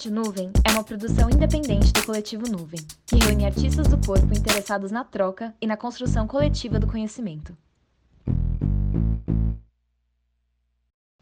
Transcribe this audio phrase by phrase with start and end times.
[0.00, 4.90] Rádio Nuvem é uma produção independente do Coletivo Nuvem, que reúne artistas do corpo interessados
[4.90, 7.54] na troca e na construção coletiva do conhecimento.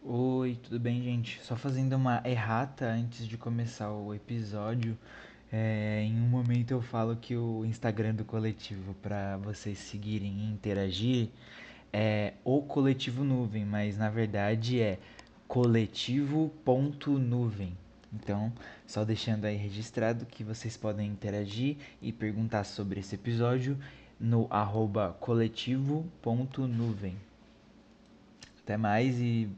[0.00, 1.40] Oi, tudo bem, gente?
[1.42, 4.96] Só fazendo uma errata antes de começar o episódio.
[5.50, 10.52] É, em um momento eu falo que o Instagram do coletivo para vocês seguirem e
[10.52, 11.30] interagir
[11.92, 15.00] é o coletivo nuvem, mas na verdade é
[15.48, 17.76] coletivo.nuvem.
[18.12, 18.52] Então,
[18.86, 23.78] só deixando aí registrado que vocês podem interagir e perguntar sobre esse episódio
[24.18, 24.48] no
[25.20, 27.16] coletivo.nuvem.
[28.62, 29.48] Até mais e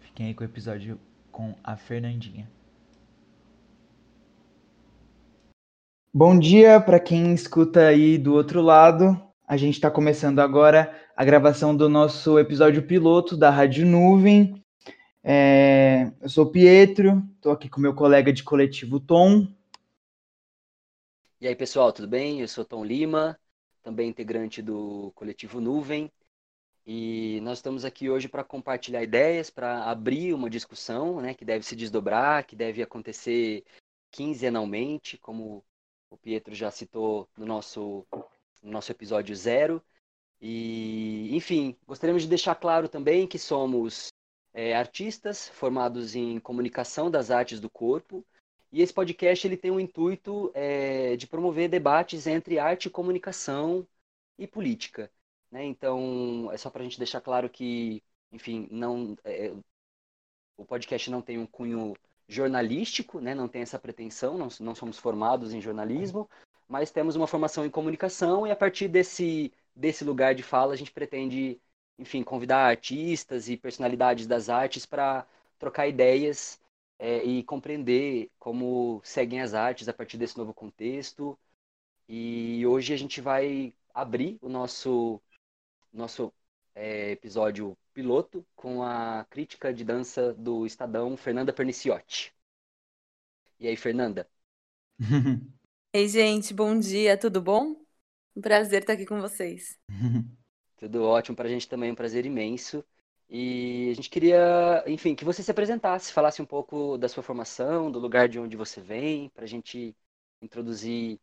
[0.00, 0.98] fiquem aí com o episódio
[1.30, 2.48] com a Fernandinha.
[6.12, 9.20] Bom dia para quem escuta aí do outro lado.
[9.46, 14.59] A gente está começando agora a gravação do nosso episódio piloto da Rádio Nuvem.
[15.22, 19.46] É, eu sou o Pietro, estou aqui com meu colega de coletivo Tom.
[21.38, 22.40] E aí, pessoal, tudo bem?
[22.40, 23.38] Eu sou Tom Lima,
[23.82, 26.10] também integrante do coletivo Nuvem.
[26.86, 31.64] E nós estamos aqui hoje para compartilhar ideias, para abrir uma discussão né, que deve
[31.64, 33.64] se desdobrar, que deve acontecer
[34.10, 35.62] quinzenalmente, como
[36.08, 38.06] o Pietro já citou no nosso,
[38.62, 39.82] no nosso episódio zero.
[40.40, 44.10] E, enfim, gostaríamos de deixar claro também que somos
[44.52, 48.24] é, artistas formados em comunicação das artes do corpo.
[48.72, 53.86] E esse podcast ele tem o intuito é, de promover debates entre arte comunicação
[54.38, 55.10] e política.
[55.50, 55.64] Né?
[55.64, 59.52] Então, é só para a gente deixar claro que, enfim, não, é,
[60.56, 61.96] o podcast não tem um cunho
[62.28, 63.34] jornalístico, né?
[63.34, 66.30] não tem essa pretensão, não, não somos formados em jornalismo,
[66.68, 70.76] mas temos uma formação em comunicação e a partir desse, desse lugar de fala a
[70.76, 71.60] gente pretende
[72.00, 75.26] enfim, convidar artistas e personalidades das artes para
[75.58, 76.58] trocar ideias
[76.98, 81.38] é, e compreender como seguem as artes a partir desse novo contexto.
[82.08, 85.20] E hoje a gente vai abrir o nosso,
[85.92, 86.32] nosso
[86.74, 92.34] é, episódio piloto com a crítica de dança do Estadão, Fernanda Perniciotti.
[93.58, 94.26] E aí, Fernanda?
[95.92, 97.76] Ei, gente, bom dia, tudo bom?
[98.34, 99.78] Um prazer estar aqui com vocês.
[100.80, 102.84] Tudo ótimo para a gente também, um prazer imenso.
[103.28, 107.92] E a gente queria, enfim, que você se apresentasse, falasse um pouco da sua formação,
[107.92, 109.96] do lugar de onde você vem, para a gente
[110.42, 111.20] introduzir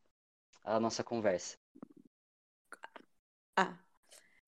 [0.63, 1.57] a nossa conversa.
[3.55, 3.77] Ah,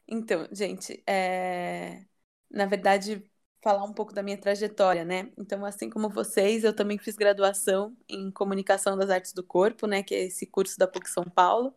[0.07, 2.05] então, gente, é...
[2.51, 3.23] na verdade,
[3.63, 5.31] falar um pouco da minha trajetória, né?
[5.37, 10.03] Então, assim como vocês, eu também fiz graduação em Comunicação das Artes do Corpo, né?
[10.03, 11.75] Que é esse curso da PUC São Paulo.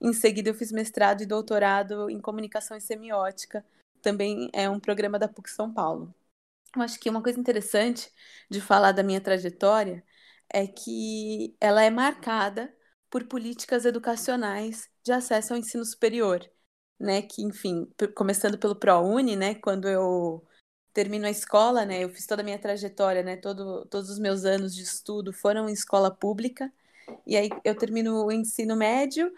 [0.00, 3.64] Em seguida, eu fiz mestrado e doutorado em comunicação e semiótica,
[4.00, 6.14] também é um programa da PUC São Paulo.
[6.76, 8.12] Eu acho que uma coisa interessante
[8.50, 10.04] de falar da minha trajetória
[10.52, 12.74] é que ela é marcada
[13.10, 16.48] por políticas educacionais de acesso ao ensino superior,
[16.98, 17.22] né?
[17.22, 19.54] Que, enfim, começando pelo ProUni, né?
[19.56, 20.46] Quando eu
[20.92, 22.04] termino a escola, né?
[22.04, 23.36] Eu fiz toda a minha trajetória, né?
[23.36, 26.72] Todo, todos os meus anos de estudo foram em escola pública.
[27.26, 29.32] E aí eu termino o ensino médio,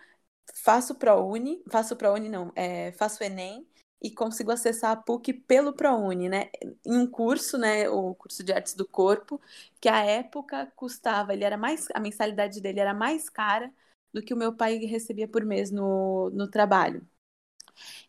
[0.54, 3.66] faço ProUni, faço ProUni não, é, faço Enem
[4.02, 6.50] e consigo acessar a PUC pelo ProUni, né?
[6.86, 9.40] Em um curso, né, o curso de artes do corpo,
[9.80, 13.72] que à época custava, ele era mais, a mensalidade dele era mais cara
[14.12, 17.06] do que o meu pai recebia por mês no, no trabalho.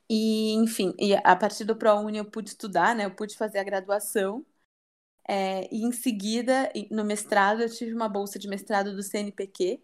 [0.09, 3.05] E, enfim, e a partir do ProUni eu pude estudar, né?
[3.05, 4.45] Eu pude fazer a graduação.
[5.27, 9.81] É, e em seguida, no mestrado, eu tive uma bolsa de mestrado do CNPq,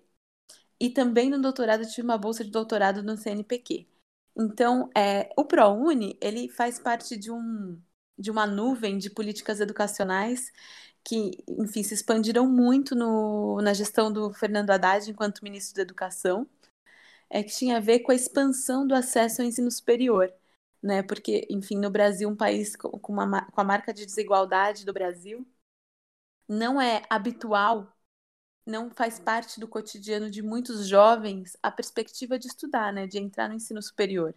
[0.79, 3.87] e também no doutorado tive uma bolsa de doutorado no CNPq.
[4.35, 7.81] Então, é, o ProUni, ele faz parte de, um,
[8.17, 10.51] de uma nuvem de políticas educacionais
[11.03, 16.47] que, enfim, se expandiram muito no, na gestão do Fernando Haddad enquanto ministro da Educação,
[17.29, 20.33] é, que tinha a ver com a expansão do acesso ao ensino superior,
[20.81, 21.03] né?
[21.03, 25.47] Porque, enfim, no Brasil, um país com, uma, com a marca de desigualdade do Brasil,
[26.47, 27.96] não é habitual
[28.67, 33.47] não faz parte do cotidiano de muitos jovens a perspectiva de estudar, né, de entrar
[33.49, 34.35] no ensino superior.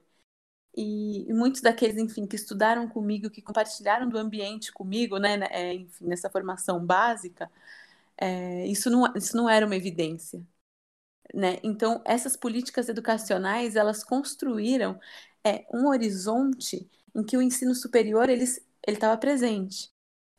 [0.77, 5.75] E, muitos daqueles, enfim, que estudaram comigo, que compartilharam do ambiente comigo, né, né é,
[5.75, 7.51] enfim, nessa formação básica,
[8.19, 10.43] é, isso, não, isso não era uma evidência.
[11.35, 11.59] Né?
[11.63, 15.01] Então, essas políticas educacionais, elas construíram
[15.45, 18.45] é, um horizonte em que o ensino superior ele
[18.87, 19.91] estava presente.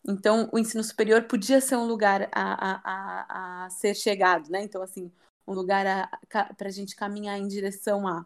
[0.08, 4.64] Então, o ensino superior podia ser um lugar a, a, a, a ser chegado, né?
[4.64, 5.12] Então, assim,
[5.48, 8.26] um lugar para a gente caminhar em direção a.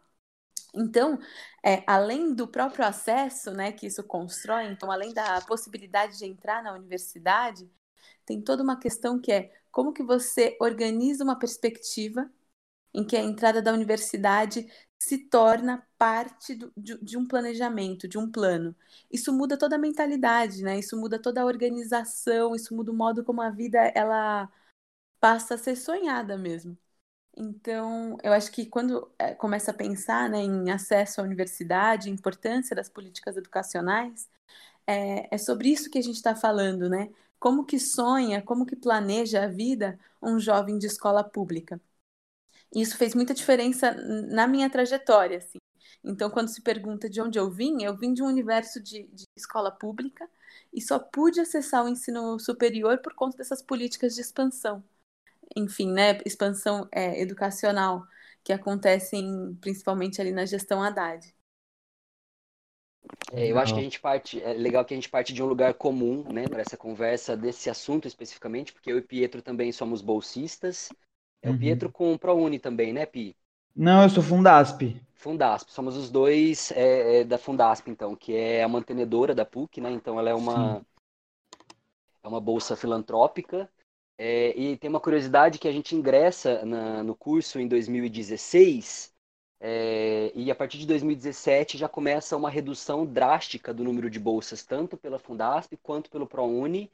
[0.75, 1.19] Então,
[1.65, 6.61] é, além do próprio acesso né, que isso constrói, então, além da possibilidade de entrar
[6.63, 7.69] na universidade,
[8.25, 12.29] tem toda uma questão que é como que você organiza uma perspectiva
[12.93, 14.67] em que a entrada da universidade
[14.99, 18.75] se torna parte do, de, de, um planejamento, de um plano.
[19.11, 20.79] Isso muda toda a mentalidade, né?
[20.79, 24.49] Isso muda toda a organização, isso muda o modo como a vida ela
[25.19, 26.77] passa a ser sonhada mesmo.
[27.37, 32.75] Então, eu acho que quando é, começa a pensar né, em acesso à universidade, importância
[32.75, 34.29] das políticas educacionais,
[34.87, 37.09] é, é sobre isso que a gente está falando, né?
[37.39, 41.81] Como que sonha, como que planeja a vida um jovem de escola pública.
[42.75, 45.57] E isso fez muita diferença na minha trajetória, assim.
[46.03, 49.23] Então, quando se pergunta de onde eu vim, eu vim de um universo de, de
[49.35, 50.29] escola pública
[50.73, 54.83] e só pude acessar o ensino superior por conta dessas políticas de expansão
[55.55, 58.05] enfim, né, expansão é, educacional
[58.43, 61.33] que acontecem principalmente ali na gestão Haddad.
[63.33, 65.45] É, eu acho que a gente parte, é legal que a gente parte de um
[65.47, 70.01] lugar comum, né, para essa conversa desse assunto especificamente, porque eu e Pietro também somos
[70.01, 70.89] bolsistas.
[71.45, 71.55] É uhum.
[71.55, 73.35] o Pietro com o ProUni também, né, Pi?
[73.75, 74.99] Não, eu sou Fundasp.
[75.13, 79.79] Fundasp, somos os dois é, é, da Fundasp, então, que é a mantenedora da PUC,
[79.79, 79.91] né?
[79.91, 80.81] Então ela é uma
[82.23, 83.69] é uma bolsa filantrópica
[84.17, 89.13] é, e tem uma curiosidade que a gente ingressa na, no curso em 2016
[89.59, 94.63] é, e a partir de 2017 já começa uma redução drástica do número de bolsas,
[94.63, 96.91] tanto pela Fundasp quanto pelo ProUni.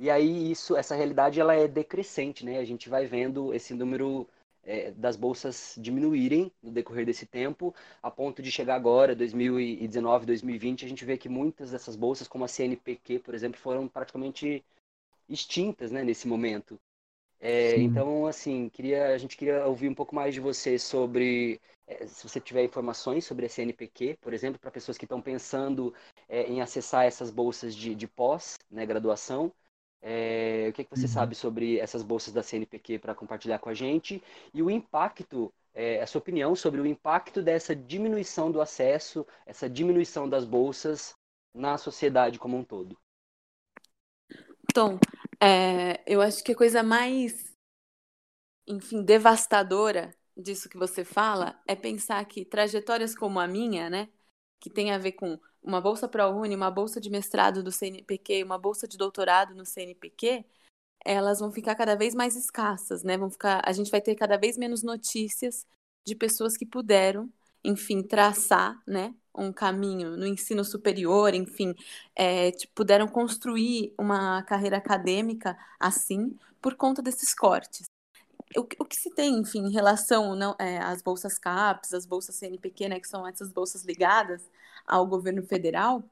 [0.00, 2.58] E aí isso, essa realidade ela é decrescente, né?
[2.58, 4.26] A gente vai vendo esse número
[4.64, 10.86] é, das bolsas diminuírem no decorrer desse tempo, a ponto de chegar agora, 2019, 2020,
[10.86, 14.64] a gente vê que muitas dessas bolsas, como a CNPq, por exemplo, foram praticamente
[15.28, 16.80] extintas né, nesse momento.
[17.38, 22.06] É, então, assim, queria, a gente queria ouvir um pouco mais de você sobre, é,
[22.06, 25.92] se você tiver informações sobre a CNPq, por exemplo, para pessoas que estão pensando
[26.26, 29.52] é, em acessar essas bolsas de, de pós, né, graduação.
[30.02, 31.12] É, o que, que você uhum.
[31.12, 34.22] sabe sobre essas bolsas da CNPq para compartilhar com a gente?
[34.54, 39.68] E o impacto, é, a sua opinião sobre o impacto dessa diminuição do acesso, essa
[39.68, 41.14] diminuição das bolsas
[41.54, 42.96] na sociedade como um todo.
[44.72, 44.98] Tom,
[45.40, 47.52] é, eu acho que a coisa mais,
[48.66, 54.08] enfim, devastadora disso que você fala é pensar que trajetórias como a minha, né,
[54.60, 58.58] que tem a ver com uma bolsa ProUni, uma bolsa de mestrado do CNPq, uma
[58.58, 60.44] bolsa de doutorado no CNPq,
[61.04, 63.16] elas vão ficar cada vez mais escassas, né?
[63.16, 65.66] Vão ficar, a gente vai ter cada vez menos notícias
[66.06, 67.30] de pessoas que puderam,
[67.64, 71.74] enfim, traçar, né, um caminho no ensino superior, enfim,
[72.16, 77.86] é, puderam construir uma carreira acadêmica assim por conta desses cortes.
[78.56, 82.34] O, o que se tem, enfim, em relação não, é, às bolsas CAPES, às bolsas
[82.36, 84.42] CNPq, né, que são essas bolsas ligadas
[84.90, 86.04] ao governo federal,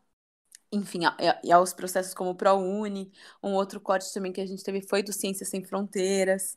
[0.73, 1.01] enfim,
[1.45, 5.03] e aos processos como o ProUni, um outro corte também que a gente teve foi
[5.03, 6.57] do Ciências Sem Fronteiras.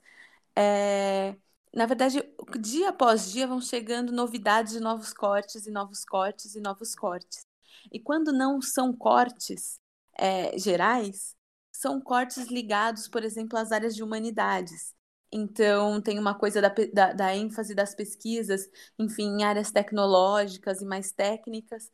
[0.56, 1.36] É,
[1.74, 2.24] na verdade,
[2.60, 7.46] dia após dia vão chegando novidades de novos cortes e novos cortes e novos cortes.
[7.92, 9.80] E quando não são cortes
[10.18, 11.36] é, gerais,
[11.72, 14.94] são cortes ligados, por exemplo, às áreas de humanidades.
[15.32, 18.70] Então, tem uma coisa da, da, da ênfase das pesquisas,
[19.00, 21.90] enfim, em áreas tecnológicas e mais técnicas,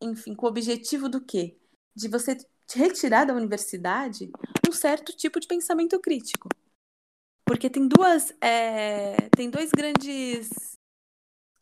[0.00, 1.56] enfim, com o objetivo do quê?
[1.96, 2.36] De você
[2.74, 4.30] retirar da universidade
[4.68, 6.48] um certo tipo de pensamento crítico.
[7.46, 8.32] Porque tem duas.
[8.40, 10.76] É, tem dois grandes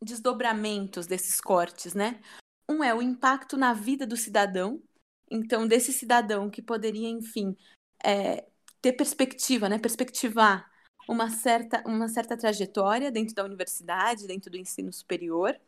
[0.02, 2.21] desdobramentos desses cortes, né?
[2.69, 4.83] Um é o impacto na vida do cidadão.
[5.31, 7.57] Então, desse cidadão que poderia, enfim,
[8.05, 8.47] é,
[8.81, 9.79] ter perspectiva, né?
[9.79, 10.72] Perspectivar
[11.09, 15.59] uma certa, uma certa trajetória dentro da universidade, dentro do ensino superior.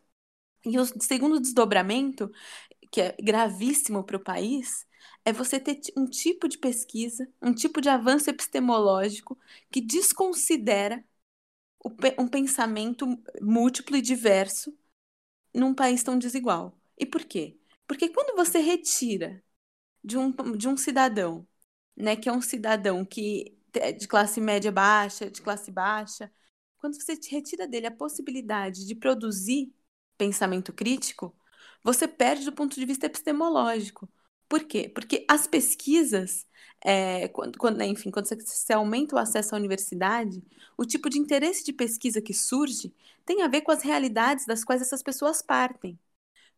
[0.65, 2.31] E o segundo desdobramento,
[2.91, 4.85] que é gravíssimo para o país,
[5.23, 9.37] é você ter um tipo de pesquisa, um tipo de avanço epistemológico
[9.71, 11.03] que desconsidera
[12.17, 13.05] um pensamento
[13.41, 14.75] múltiplo e diverso
[15.53, 16.77] num país tão desigual.
[16.97, 17.57] E por quê?
[17.87, 19.43] Porque quando você retira
[20.03, 21.47] de um, de um cidadão,
[21.95, 23.57] né, que é um cidadão que
[23.93, 26.31] de classe média baixa, de classe baixa,
[26.77, 29.73] quando você retira dele a possibilidade de produzir
[30.17, 31.35] pensamento crítico,
[31.83, 34.09] você perde do ponto de vista epistemológico.
[34.47, 34.89] Por quê?
[34.89, 36.47] Porque as pesquisas,
[36.83, 40.43] é, quando, quando, né, enfim, quando você, você aumenta o acesso à universidade,
[40.77, 42.93] o tipo de interesse de pesquisa que surge
[43.25, 45.99] tem a ver com as realidades das quais essas pessoas partem.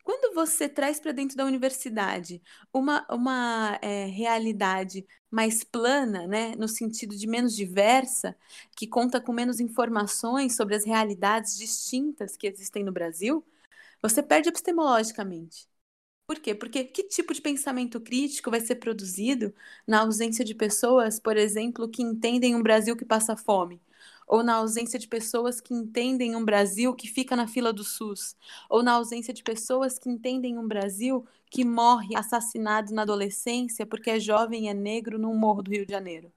[0.08, 2.42] Quando você traz para dentro da universidade
[2.74, 8.34] uma, uma é, realidade mais plana, né, no sentido de menos diversa,
[8.74, 13.46] que conta com menos informações sobre as realidades distintas que existem no Brasil,
[14.02, 15.68] você perde epistemologicamente.
[16.28, 16.56] Por quê?
[16.56, 19.54] Porque que tipo de pensamento crítico vai ser produzido
[19.88, 23.82] na ausência de pessoas, por exemplo, que entendem um Brasil que passa fome?
[24.28, 28.36] Ou na ausência de pessoas que entendem um Brasil que fica na fila do SUS?
[28.70, 34.10] Ou na ausência de pessoas que entendem um Brasil que morre assassinado na adolescência porque
[34.12, 36.32] é jovem e é negro num morro do Rio de Janeiro?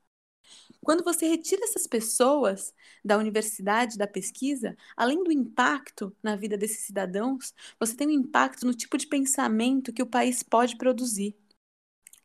[0.83, 6.87] Quando você retira essas pessoas da universidade, da pesquisa, além do impacto na vida desses
[6.87, 11.37] cidadãos, você tem um impacto no tipo de pensamento que o país pode produzir.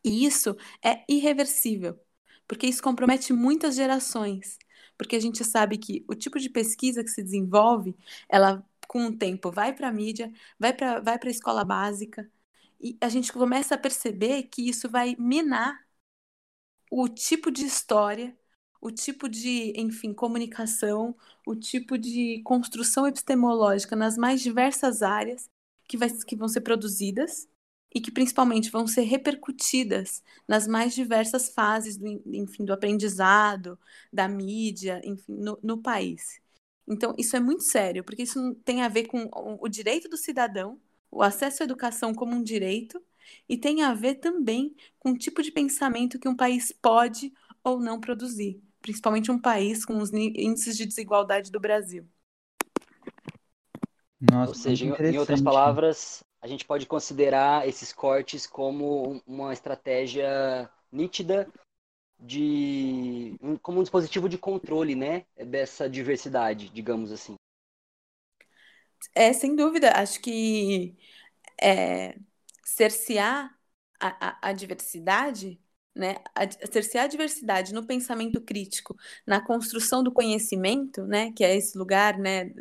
[0.04, 2.00] E isso é irreversível,
[2.48, 4.58] porque isso compromete muitas gerações.
[4.98, 7.96] Porque a gente sabe que o tipo de pesquisa que se desenvolve,
[8.30, 12.30] ela com o tempo vai para a mídia, vai para vai a escola básica,
[12.80, 15.86] e a gente começa a perceber que isso vai minar
[16.92, 18.36] o tipo de história
[18.82, 25.50] o tipo de, enfim, comunicação, o tipo de construção epistemológica nas mais diversas áreas
[25.88, 27.48] que, vai, que vão ser produzidas
[27.96, 33.80] e que principalmente vão ser repercutidas nas mais diversas fases do, enfim, do aprendizado,
[34.12, 36.42] da mídia, enfim, no, no país.
[36.88, 40.80] Então, isso é muito sério, porque isso tem a ver com o direito do cidadão,
[41.10, 43.02] o acesso à educação como um direito,
[43.50, 47.34] e tem a ver também com o tipo de pensamento que um país pode
[47.64, 52.08] ou não produzir principalmente um país com os índices de desigualdade do Brasil.
[54.22, 60.70] Nossa, Ou seja, em outras palavras, a gente pode considerar esses cortes como uma estratégia
[60.92, 61.52] nítida
[62.20, 67.34] de como um dispositivo de controle, né, dessa diversidade, digamos assim.
[69.16, 69.90] É, sem dúvida.
[69.94, 70.96] Acho que
[71.60, 72.16] é,
[72.64, 73.58] cercear
[74.00, 75.60] a, a, a diversidade
[75.96, 76.16] né,
[76.72, 82.20] cercear a diversidade no pensamento crítico, na construção do conhecimento, né, que é esse lugar,
[82.20, 82.54] né,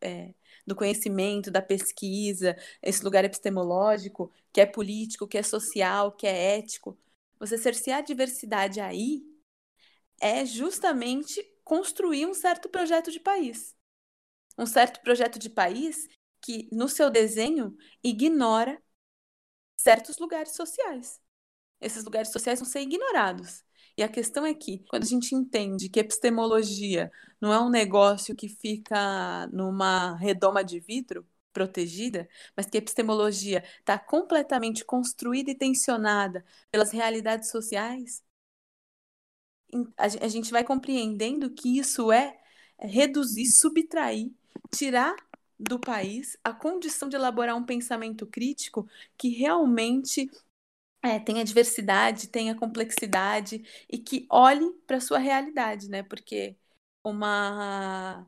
[0.00, 0.32] é,
[0.68, 6.58] do conhecimento, da pesquisa, esse lugar epistemológico, que é político, que é social, que é
[6.58, 6.98] ético.
[7.40, 9.22] Você cercear a diversidade aí
[10.20, 13.76] é justamente construir um certo projeto de país.
[14.58, 16.08] Um certo projeto de país
[16.40, 18.80] que, no seu desenho, ignora
[19.76, 21.20] certos lugares sociais
[21.80, 23.64] esses lugares sociais vão ser ignorados.
[23.98, 28.36] E a questão é que, quando a gente entende que epistemologia não é um negócio
[28.36, 35.54] que fica numa redoma de vidro protegida, mas que a epistemologia está completamente construída e
[35.56, 38.22] tensionada pelas realidades sociais,
[39.96, 42.38] a gente vai compreendendo que isso é
[42.78, 44.30] reduzir, subtrair,
[44.72, 45.16] tirar
[45.58, 50.30] do país a condição de elaborar um pensamento crítico que realmente
[51.08, 56.02] é, tenha diversidade, tenha complexidade e que olhe para a sua realidade, né?
[56.02, 56.56] Porque
[57.02, 58.26] uma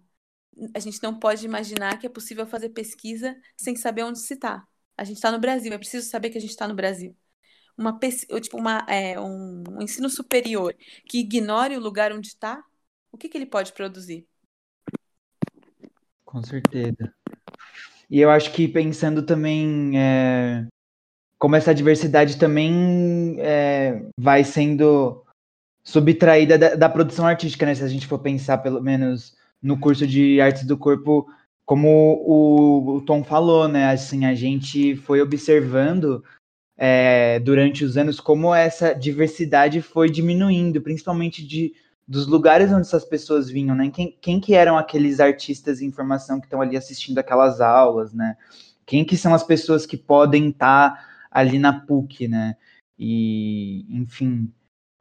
[0.74, 4.66] a gente não pode imaginar que é possível fazer pesquisa sem saber onde se está.
[4.96, 7.16] A gente está no Brasil, é preciso saber que a gente está no Brasil.
[7.76, 10.76] Uma, tipo, uma, é, um, um, ensino superior
[11.08, 12.62] que ignore o lugar onde está,
[13.10, 14.26] o que, que ele pode produzir?
[16.24, 17.14] Com certeza.
[18.10, 20.66] E eu acho que pensando também é,
[21.40, 25.24] como essa diversidade também é, vai sendo
[25.82, 27.74] subtraída da, da, produção artística, né?
[27.74, 31.26] Se a gente for pensar, pelo menos, no curso de artes do corpo,
[31.64, 31.88] como
[32.26, 33.90] o, o Tom falou, né?
[33.90, 36.22] Assim, a gente foi observando
[36.76, 41.72] é, durante os anos como essa diversidade foi diminuindo, principalmente de
[42.06, 43.88] dos lugares onde essas pessoas vinham, né?
[43.88, 48.36] Quem, quem que eram aqueles artistas em formação que estão ali assistindo aquelas aulas, né?
[48.84, 52.56] Quem que são as pessoas que podem estar tá ali na PUC, né?
[52.98, 54.52] E, enfim,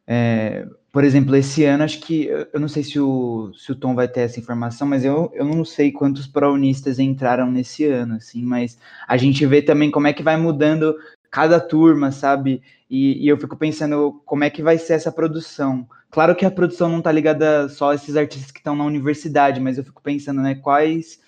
[0.08, 3.94] é, por exemplo, esse ano, acho que, eu não sei se o, se o Tom
[3.94, 8.42] vai ter essa informação, mas eu, eu não sei quantos pró-unistas entraram nesse ano, assim,
[8.44, 10.96] mas a gente vê também como é que vai mudando
[11.30, 12.64] cada turma, sabe?
[12.90, 15.88] E, e eu fico pensando como é que vai ser essa produção.
[16.10, 19.60] Claro que a produção não está ligada só a esses artistas que estão na universidade,
[19.60, 21.20] mas eu fico pensando, né, quais...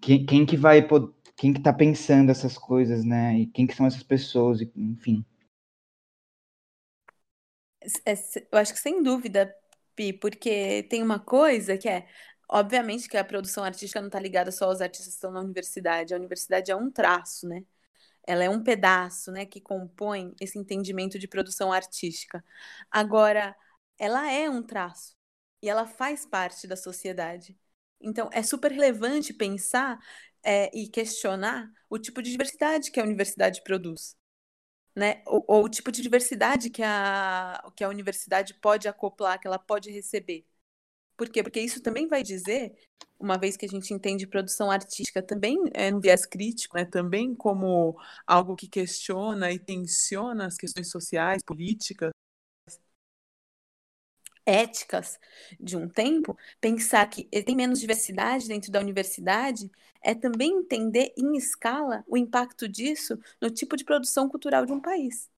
[0.00, 0.86] Quem, quem que vai
[1.36, 3.38] quem que tá pensando essas coisas, né?
[3.38, 5.24] E quem que são essas pessoas, enfim.
[8.06, 8.14] É,
[8.50, 9.54] eu acho que sem dúvida,
[9.94, 12.06] Pi, porque tem uma coisa que é,
[12.48, 16.14] obviamente que a produção artística não está ligada só aos artistas que estão na universidade.
[16.14, 17.64] A universidade é um traço, né?
[18.26, 22.42] Ela é um pedaço, né, que compõe esse entendimento de produção artística.
[22.90, 23.54] Agora,
[23.98, 25.14] ela é um traço
[25.62, 27.58] e ela faz parte da sociedade.
[28.00, 29.98] Então, é super relevante pensar
[30.44, 34.16] é, e questionar o tipo de diversidade que a universidade produz.
[34.94, 35.22] Né?
[35.26, 39.58] Ou, ou, o tipo de diversidade que a, que a universidade pode acoplar, que ela
[39.58, 40.46] pode receber.
[41.16, 41.42] Por quê?
[41.42, 42.74] Porque isso também vai dizer,
[43.18, 46.84] uma vez que a gente entende produção artística também é um viés crítico, né?
[46.84, 47.96] também como
[48.26, 52.10] algo que questiona e tensiona as questões sociais, políticas,
[54.46, 55.18] éticas
[55.58, 59.70] de um tempo, pensar que tem menos diversidade dentro da universidade
[60.02, 64.80] é também entender em escala o impacto disso no tipo de produção cultural de um
[64.80, 65.30] país.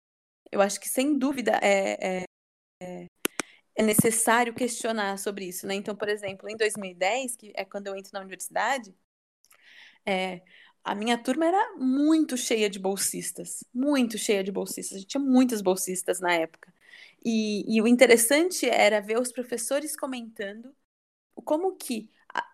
[0.51, 2.25] Eu acho que, sem dúvida, é,
[2.81, 3.09] é,
[3.77, 5.67] é necessário questionar sobre isso.
[5.67, 5.75] Né?
[5.75, 8.95] Então, por exemplo, em 2010, que é quando eu entro na universidade,
[10.05, 10.41] é,
[10.85, 14.97] a minha turma era muito cheia de bolsistas, muito cheia de bolsistas.
[14.97, 16.73] A gente tinha muitas bolsistas na época.
[17.27, 20.73] E, e o interessante era ver os professores comentando
[21.45, 22.47] como que a,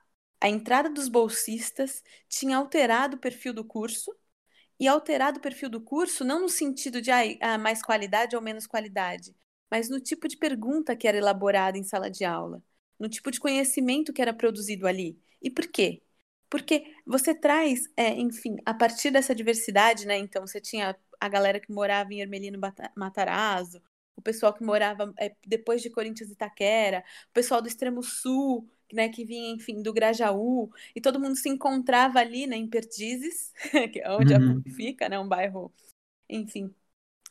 [0.43, 4.15] a entrada dos bolsistas tinha alterado o perfil do curso
[4.81, 8.67] e alterado o perfil do curso não no sentido de ah, mais qualidade ou menos
[8.67, 9.37] qualidade,
[9.71, 12.63] mas no tipo de pergunta que era elaborada em sala de aula,
[12.99, 15.19] no tipo de conhecimento que era produzido ali.
[15.43, 16.03] E por quê?
[16.51, 20.19] Porque você traz, é, enfim, a partir dessa diversidade, né?
[20.19, 22.59] Então, você tinha a galera que morava em Ermelino
[22.97, 23.83] Matarazzo,
[24.17, 28.69] o pessoal que morava é, depois de Corinthians e Itaquera, o pessoal do extremo sul,
[28.93, 33.53] né, que vinha, enfim, do Grajaú, e todo mundo se encontrava ali, né, em Perdizes,
[33.93, 34.63] que é onde uhum.
[34.77, 35.73] fica, né, um bairro,
[36.29, 36.75] enfim,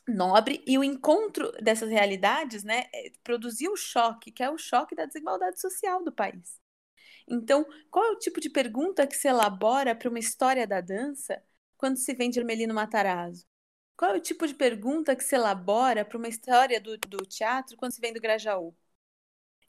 [0.06, 4.94] nobre, e o encontro dessas realidades, né, é, produzia o choque, que é o choque
[4.94, 6.60] da desigualdade social do país.
[7.28, 11.40] Então, qual é o tipo de pergunta que se elabora para uma história da dança
[11.76, 13.44] quando se vem de Ermelino Matarazzo?
[14.02, 17.76] Qual é o tipo de pergunta que se elabora para uma história do, do teatro
[17.76, 18.74] quando se vem do Grajaú?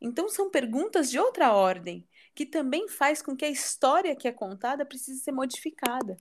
[0.02, 4.32] Então, são perguntas de outra ordem, que também faz com que a história que é
[4.32, 6.18] contada precise ser modificada.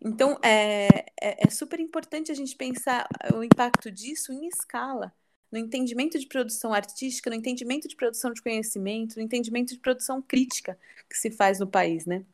[0.00, 0.88] Então, é,
[1.22, 5.14] é, é, super importante a gente pensar o impacto disso em escala,
[5.48, 10.20] no entendimento de produção artística, no entendimento de produção de conhecimento, no entendimento de produção
[10.20, 10.76] crítica
[11.08, 12.26] que se faz no país, né?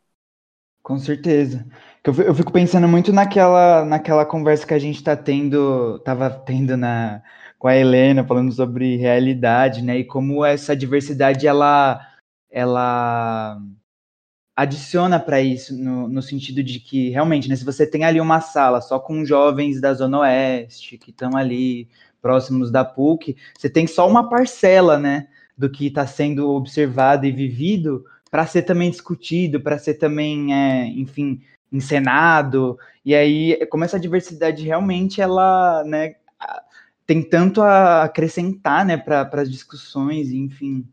[0.82, 1.66] Com certeza.
[2.04, 7.22] Eu, fico pensando muito naquela, naquela conversa que a gente tá tendo, tava tendo na,
[7.58, 9.98] com a Helena, falando sobre realidade, né?
[9.98, 12.00] E como essa diversidade ela,
[12.50, 13.60] ela
[14.56, 18.40] adiciona para isso, no, no, sentido de que, realmente, né, se você tem ali uma
[18.40, 21.88] sala só com jovens da Zona Oeste, que estão ali
[22.20, 27.32] próximos da PUC, você tem só uma parcela, né, do que está sendo observado e
[27.32, 32.78] vivido, para ser também discutido, para ser também, é, enfim, encenado.
[33.04, 36.16] E aí, como essa diversidade realmente ela, né,
[37.06, 40.86] tem tanto a acrescentar, né, para as discussões, enfim.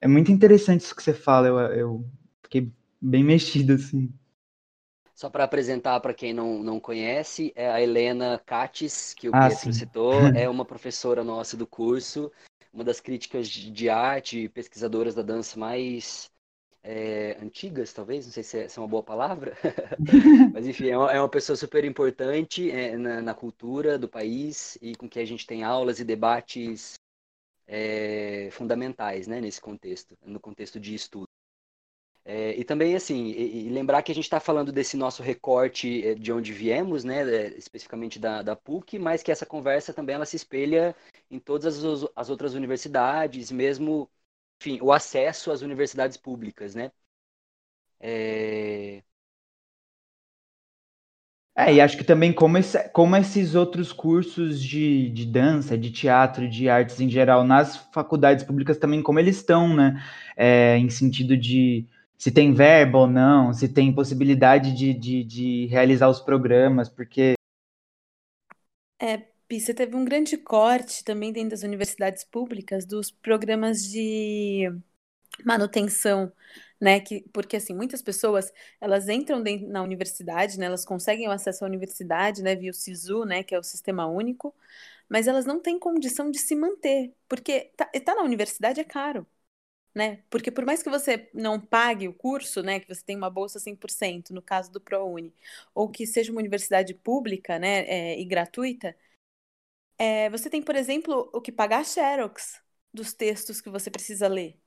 [0.00, 2.04] É muito interessante isso que você fala, eu, eu
[2.42, 4.12] fiquei bem mexido, assim.
[5.14, 9.48] Só para apresentar para quem não, não conhece, é a Helena Cates, que o ah,
[9.48, 9.72] Pedro sim.
[9.72, 12.30] citou, é uma professora nossa do curso,
[12.72, 16.30] uma das críticas de arte, pesquisadoras da dança mais
[16.84, 19.56] é, antigas, talvez, não sei se é, se é, uma boa palavra,
[20.52, 24.76] mas enfim, é uma, é uma pessoa super importante é, na, na, cultura do país
[24.82, 26.96] e com que a gente tem aulas e debates
[27.66, 31.26] é, fundamentais né, nesse contexto, no contexto de estudo.
[32.26, 36.14] É, e também, assim, e, e lembrar que a gente está falando desse nosso recorte
[36.16, 40.36] de onde viemos, né, especificamente da, da PUC, mas que essa conversa também ela se
[40.36, 40.94] espelha
[41.30, 44.08] em todas as, as outras universidades, mesmo
[44.60, 46.90] enfim, o acesso às universidades públicas, né?
[48.00, 49.02] É...
[51.56, 55.90] É, e acho que também como, esse, como esses outros cursos de, de dança, de
[55.92, 60.02] teatro, de artes em geral, nas faculdades públicas também, como eles estão, né?
[60.36, 61.86] É, em sentido de
[62.18, 67.34] se tem verba ou não, se tem possibilidade de, de, de realizar os programas, porque.
[68.98, 74.70] É, você teve um grande corte também dentro das universidades públicas dos programas de
[75.44, 76.32] manutenção,
[76.80, 77.00] né?
[77.00, 80.66] Que, porque assim, muitas pessoas elas entram dentro, na universidade, né?
[80.66, 82.54] Elas conseguem o acesso à universidade, né?
[82.56, 83.42] Via o SISU, né?
[83.42, 84.54] Que é o sistema único,
[85.08, 89.26] mas elas não têm condição de se manter, porque tá, tá na universidade é caro.
[89.94, 90.24] Né?
[90.28, 93.60] Porque por mais que você não pague o curso, né, que você tem uma bolsa
[93.60, 95.32] 100%, no caso do ProUni,
[95.74, 98.96] ou que seja uma universidade pública, né, é, e gratuita,
[99.98, 102.60] é, você tem, por exemplo, o que pagar xerox
[102.92, 104.58] dos textos que você precisa ler.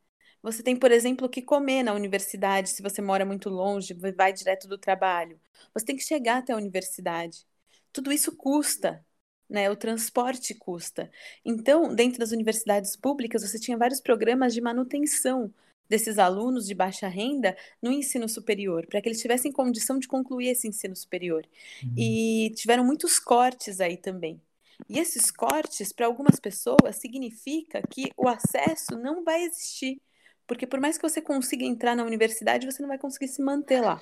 [0.42, 4.32] Você tem, por exemplo, o que comer na universidade, se você mora muito longe, vai
[4.32, 5.40] direto do trabalho.
[5.74, 7.46] Você tem que chegar até a universidade.
[7.92, 9.04] Tudo isso custa,
[9.50, 9.70] né?
[9.70, 11.10] O transporte custa.
[11.44, 15.54] Então, dentro das universidades públicas, você tinha vários programas de manutenção
[15.90, 20.50] desses alunos de baixa renda no ensino superior, para que eles tivessem condição de concluir
[20.50, 21.48] esse ensino superior.
[21.82, 21.94] Uhum.
[21.98, 24.42] E tiveram muitos cortes aí também.
[24.90, 30.02] E esses cortes, para algumas pessoas, significa que o acesso não vai existir,
[30.48, 33.82] Porque por mais que você consiga entrar na universidade, você não vai conseguir se manter
[33.82, 34.02] lá.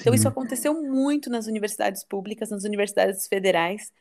[0.00, 3.92] Então, isso aconteceu muito nas universidades públicas, nas universidades federais,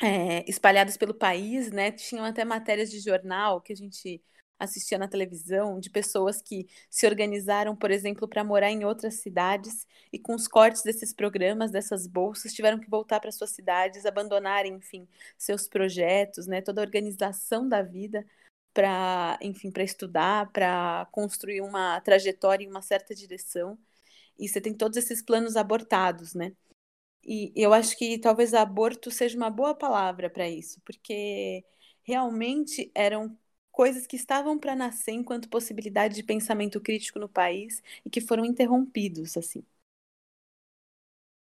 [0.00, 1.92] é, espalhadas pelo país, né?
[1.92, 4.22] Tinham até matérias de jornal que a gente
[4.58, 9.86] assistia na televisão de pessoas que se organizaram, por exemplo, para morar em outras cidades
[10.12, 14.74] e com os cortes desses programas, dessas bolsas, tiveram que voltar para suas cidades, abandonarem,
[14.74, 18.26] enfim, seus projetos, né, toda a organização da vida
[18.74, 23.78] para, enfim, para estudar, para construir uma trajetória em uma certa direção.
[24.38, 26.52] E você tem todos esses planos abortados, né?
[27.24, 31.64] E eu acho que talvez aborto seja uma boa palavra para isso, porque
[32.02, 33.36] realmente eram
[33.78, 38.44] coisas que estavam para nascer enquanto possibilidade de pensamento crítico no país e que foram
[38.44, 39.64] interrompidos, assim.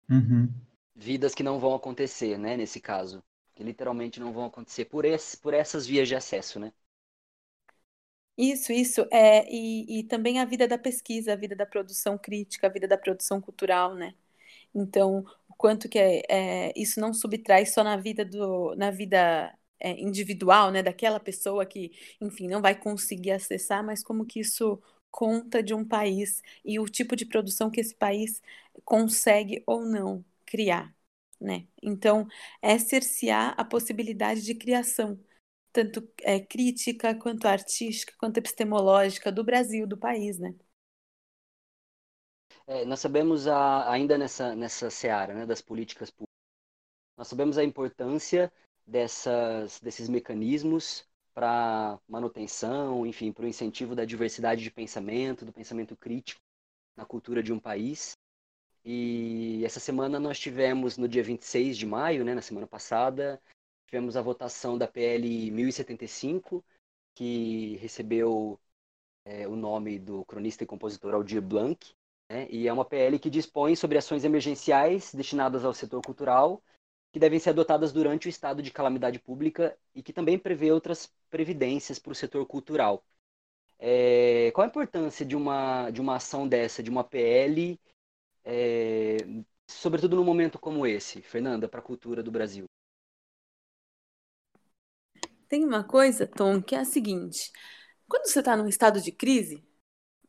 [0.08, 0.48] Uhum.
[0.94, 3.24] Vidas que não vão acontecer, né, nesse caso.
[3.56, 6.72] Que literalmente não vão acontecer por, esse, por essas vias de acesso, né?
[8.38, 9.00] Isso, isso.
[9.10, 12.86] É, e, e também a vida da pesquisa, a vida da produção crítica, a vida
[12.86, 14.14] da produção cultural, né?
[14.72, 19.52] Então, o quanto que é, é, isso não subtrai só na vida do, na vida
[19.82, 24.82] é, individual, né, daquela pessoa que, enfim, não vai conseguir acessar, mas como que isso
[25.10, 28.42] conta de um país e o tipo de produção que esse país
[28.84, 30.94] consegue ou não criar,
[31.40, 31.66] né?
[31.82, 32.26] Então,
[32.62, 35.20] é cercear a possibilidade de criação,
[35.72, 40.54] tanto é, crítica quanto artística, quanto epistemológica do Brasil, do país, né?
[42.66, 46.36] É, nós sabemos a, ainda nessa nessa seara, né, das políticas públicas,
[47.18, 48.52] nós sabemos a importância
[48.86, 55.96] dessas, desses mecanismos para manutenção, enfim, para o incentivo da diversidade de pensamento, do pensamento
[55.96, 56.40] crítico
[56.96, 58.16] na cultura de um país.
[58.84, 63.40] E essa semana nós tivemos, no dia 26 de maio, né, na semana passada,
[63.86, 66.64] tivemos a votação da PL 1075,
[67.14, 68.58] que recebeu
[69.24, 71.94] é, o nome do cronista e compositor Aldir Blanc,
[72.28, 76.62] né, e é uma PL que dispõe sobre ações emergenciais destinadas ao setor cultural
[77.12, 81.12] que devem ser adotadas durante o estado de calamidade pública e que também prevê outras
[81.28, 83.04] previdências para o setor cultural.
[83.78, 87.78] É, qual a importância de uma, de uma ação dessa, de uma PL,
[88.44, 89.18] é,
[89.68, 92.64] sobretudo num momento como esse, Fernanda, para a cultura do Brasil?
[95.48, 97.52] Tem uma coisa, Tom, que é a seguinte:
[98.08, 99.62] quando você está num estado de crise,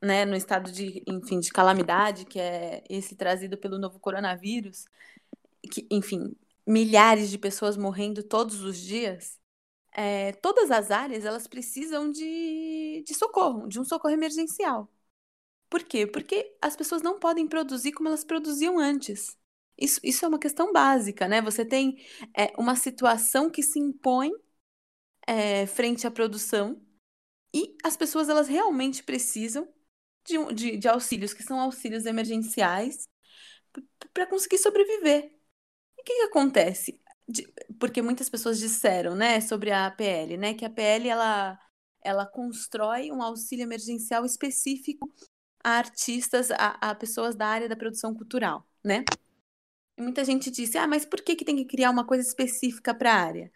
[0.02, 4.84] né, no estado de, enfim, de calamidade, que é esse trazido pelo novo coronavírus,
[5.72, 9.40] que, enfim, milhares de pessoas morrendo todos os dias,
[9.94, 14.92] é, todas as áreas elas precisam de, de socorro, de um socorro emergencial.
[15.70, 16.08] Por quê?
[16.08, 19.38] Porque as pessoas não podem produzir como elas produziam antes.
[19.78, 21.42] Isso, isso é uma questão básica, né?
[21.42, 21.98] Você tem
[22.38, 24.32] é, uma situação que se impõe
[25.28, 26.82] é, frente à produção
[27.54, 29.68] e as pessoas elas realmente precisam
[30.26, 33.08] de, de, de auxílios, que são auxílios emergenciais,
[34.14, 35.32] para conseguir sobreviver.
[36.04, 37.00] O que, que acontece?
[37.26, 37.48] De,
[37.80, 41.58] porque muitas pessoas disseram, né, sobre a APL, né, que a APL ela,
[42.04, 45.10] ela constrói um auxílio emergencial específico
[45.64, 49.06] a artistas, a, a pessoas da área da produção cultural, né?
[49.98, 52.94] E muita gente disse, ah, mas por que, que tem que criar uma coisa específica
[52.94, 53.52] para a área?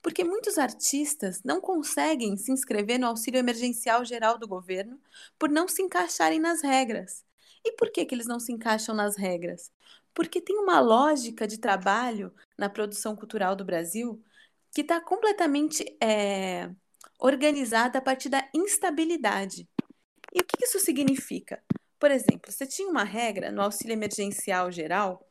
[0.00, 4.98] Porque muitos artistas não conseguem se inscrever no auxílio emergencial geral do governo
[5.38, 7.24] por não se encaixarem nas regras.
[7.64, 9.70] E por que, que eles não se encaixam nas regras?
[10.14, 14.22] Porque tem uma lógica de trabalho na produção cultural do Brasil
[14.72, 16.70] que está completamente é,
[17.18, 19.68] organizada a partir da instabilidade.
[20.32, 21.62] E o que isso significa?
[21.98, 25.26] Por exemplo, você tinha uma regra no auxílio emergencial geral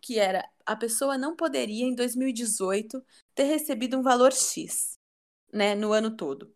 [0.00, 3.02] que era a pessoa não poderia, em 2018,
[3.34, 4.98] ter recebido um valor X
[5.52, 6.54] né, no ano todo.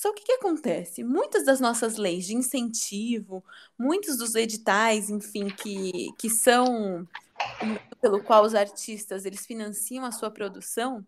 [0.00, 1.04] Só que o que acontece?
[1.04, 3.44] Muitas das nossas leis de incentivo,
[3.78, 7.06] muitos dos editais, enfim, que, que são
[8.00, 11.06] pelo qual os artistas eles financiam a sua produção,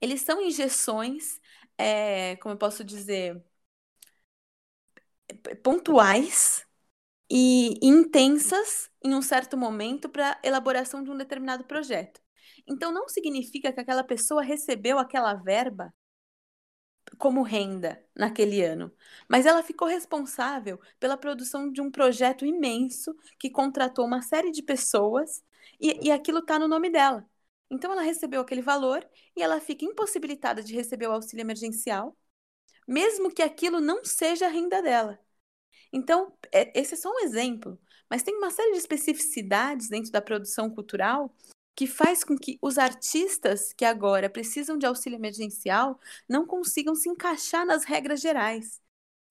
[0.00, 1.40] eles são injeções,
[1.78, 3.40] é, como eu posso dizer,
[5.62, 6.66] pontuais
[7.30, 12.20] e intensas em um certo momento para elaboração de um determinado projeto.
[12.66, 15.94] Então não significa que aquela pessoa recebeu aquela verba
[17.18, 18.92] como renda naquele ano,
[19.28, 24.62] mas ela ficou responsável pela produção de um projeto imenso que contratou uma série de
[24.62, 25.42] pessoas
[25.80, 27.28] e, e aquilo está no nome dela.
[27.70, 32.16] Então ela recebeu aquele valor e ela fica impossibilitada de receber o auxílio emergencial,
[32.86, 35.18] mesmo que aquilo não seja a renda dela.
[35.92, 40.22] Então, é, esse é só um exemplo, mas tem uma série de especificidades dentro da
[40.22, 41.34] produção cultural
[41.74, 47.08] que faz com que os artistas que agora precisam de auxílio emergencial não consigam se
[47.08, 48.80] encaixar nas regras gerais.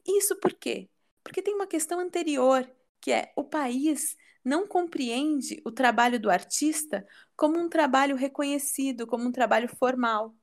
[0.05, 0.89] Isso por quê?
[1.23, 7.05] Porque tem uma questão anterior, que é o país não compreende o trabalho do artista
[7.35, 10.35] como um trabalho reconhecido, como um trabalho formal.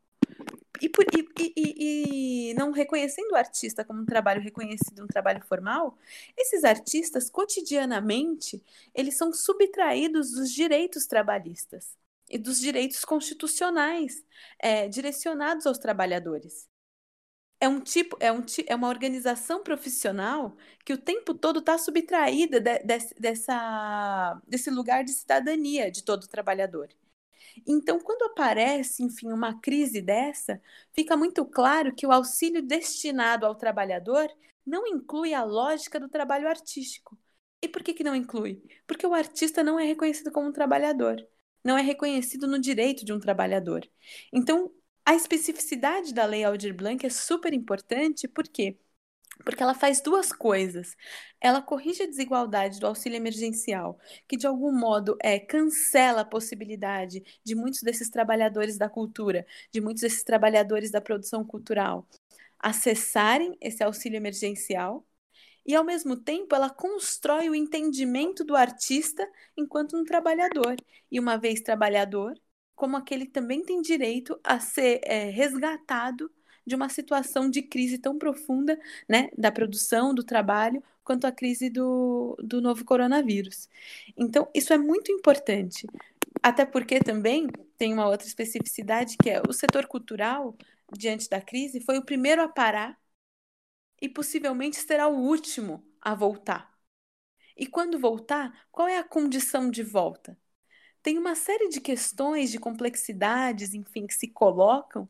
[0.81, 5.43] E, por, e, e, e, não reconhecendo o artista como um trabalho reconhecido, um trabalho
[5.45, 5.97] formal,
[6.37, 8.63] esses artistas, cotidianamente,
[8.95, 11.97] eles são subtraídos dos direitos trabalhistas
[12.29, 14.25] e dos direitos constitucionais
[14.59, 16.69] é, direcionados aos trabalhadores
[17.61, 22.61] é um tipo, é, um, é uma organização profissional que o tempo todo está subtraída
[22.61, 26.89] de, de, dessa, desse lugar de cidadania de todo trabalhador.
[27.67, 30.61] Então, quando aparece, enfim, uma crise dessa,
[30.93, 34.29] fica muito claro que o auxílio destinado ao trabalhador
[34.67, 37.19] não inclui a lógica do trabalho artístico.
[37.63, 38.63] E por que, que não inclui?
[38.87, 41.17] Porque o artista não é reconhecido como um trabalhador,
[41.65, 43.89] não é reconhecido no direito de um trabalhador.
[44.33, 44.73] Então,
[45.05, 48.79] a especificidade da Lei Aldir Blanc é super importante, por quê?
[49.45, 50.97] Porque ela faz duas coisas.
[51.41, 57.23] Ela corrige a desigualdade do auxílio emergencial, que de algum modo é, cancela a possibilidade
[57.45, 62.07] de muitos desses trabalhadores da cultura, de muitos desses trabalhadores da produção cultural,
[62.59, 65.07] acessarem esse auxílio emergencial.
[65.67, 70.77] E, ao mesmo tempo, ela constrói o entendimento do artista enquanto um trabalhador.
[71.11, 72.35] E, uma vez trabalhador,
[72.75, 76.31] como aquele também tem direito a ser é, resgatado
[76.69, 78.79] de uma situação de crise tão profunda,
[79.09, 83.69] né, da produção, do trabalho, quanto a crise do, do novo coronavírus.
[84.17, 85.87] Então, isso é muito importante.
[86.43, 90.57] Até porque também tem uma outra especificidade que é o setor cultural,
[90.97, 92.99] diante da crise, foi o primeiro a parar
[94.01, 96.73] e possivelmente será o último a voltar.
[97.57, 100.39] E quando voltar, qual é a condição de volta?
[101.09, 105.09] Tem uma série de questões, de complexidades, enfim, que se colocam,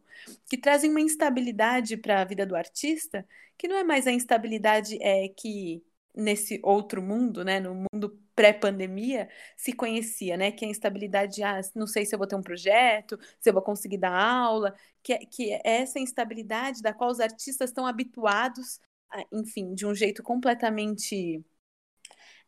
[0.49, 4.97] que trazem uma instabilidade para a vida do artista, que não é mais a instabilidade
[5.03, 5.83] é, que
[6.15, 11.61] nesse outro mundo, né, no mundo pré-pandemia, se conhecia, né, que é a instabilidade, ah,
[11.75, 15.13] não sei se eu vou ter um projeto, se eu vou conseguir dar aula, que
[15.13, 18.79] é, que é essa instabilidade da qual os artistas estão habituados,
[19.11, 21.45] a, enfim, de um jeito completamente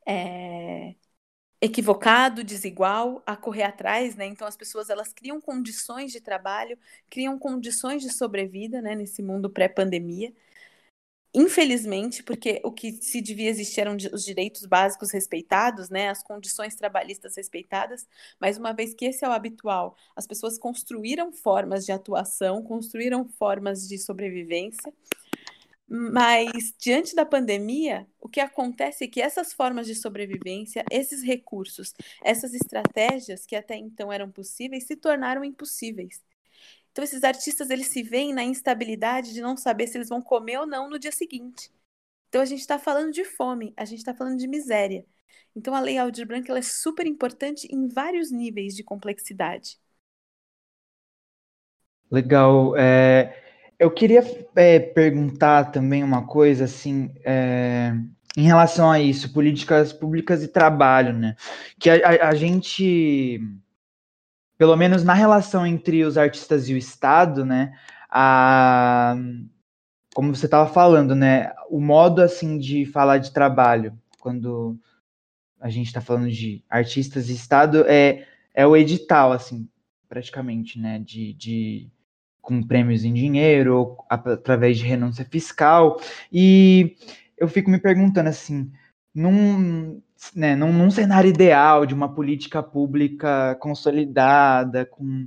[0.07, 0.95] é,
[1.61, 4.27] equivocado, desigual, a correr atrás, né?
[4.27, 6.79] Então as pessoas elas criam condições de trabalho,
[7.11, 10.33] criam condições de sobrevida, né, nesse mundo pré-pandemia.
[11.33, 16.75] Infelizmente, porque o que se devia existir eram os direitos básicos respeitados, né, as condições
[16.75, 18.09] trabalhistas respeitadas,
[18.41, 23.29] mas uma vez que esse é o habitual, as pessoas construíram formas de atuação, construíram
[23.29, 24.93] formas de sobrevivência
[25.93, 31.93] mas, diante da pandemia, o que acontece é que essas formas de sobrevivência, esses recursos,
[32.25, 36.23] essas estratégias que até então eram possíveis, se tornaram impossíveis.
[36.93, 40.59] Então, esses artistas eles se veem na instabilidade de não saber se eles vão comer
[40.61, 41.73] ou não no dia seguinte.
[42.29, 45.05] Então, a gente está falando de fome, a gente está falando de miséria.
[45.57, 49.77] Então, a Lei Aldir Blanc ela é super importante em vários níveis de complexidade.
[52.11, 52.77] Legal.
[52.77, 53.50] É,
[53.81, 54.23] eu queria
[54.55, 57.95] é, perguntar também uma coisa, assim, é,
[58.37, 61.35] em relação a isso, políticas públicas e trabalho, né?
[61.79, 63.41] Que a, a, a, gente,
[64.59, 67.73] pelo menos na relação entre os artistas e o Estado, né?
[68.11, 69.17] A,
[70.15, 71.51] como você estava falando, né?
[71.71, 74.79] O modo, assim, de falar de trabalho, quando
[75.59, 79.67] a gente está falando de artistas e Estado, é, é o edital, assim,
[80.07, 80.99] praticamente, né?
[80.99, 81.91] de, de
[82.41, 86.01] com prêmios em dinheiro ou através de renúncia fiscal.
[86.33, 86.97] E
[87.39, 88.71] eu fico me perguntando assim,
[89.15, 90.01] num,
[90.35, 95.27] né, num, num cenário ideal de uma política pública consolidada, com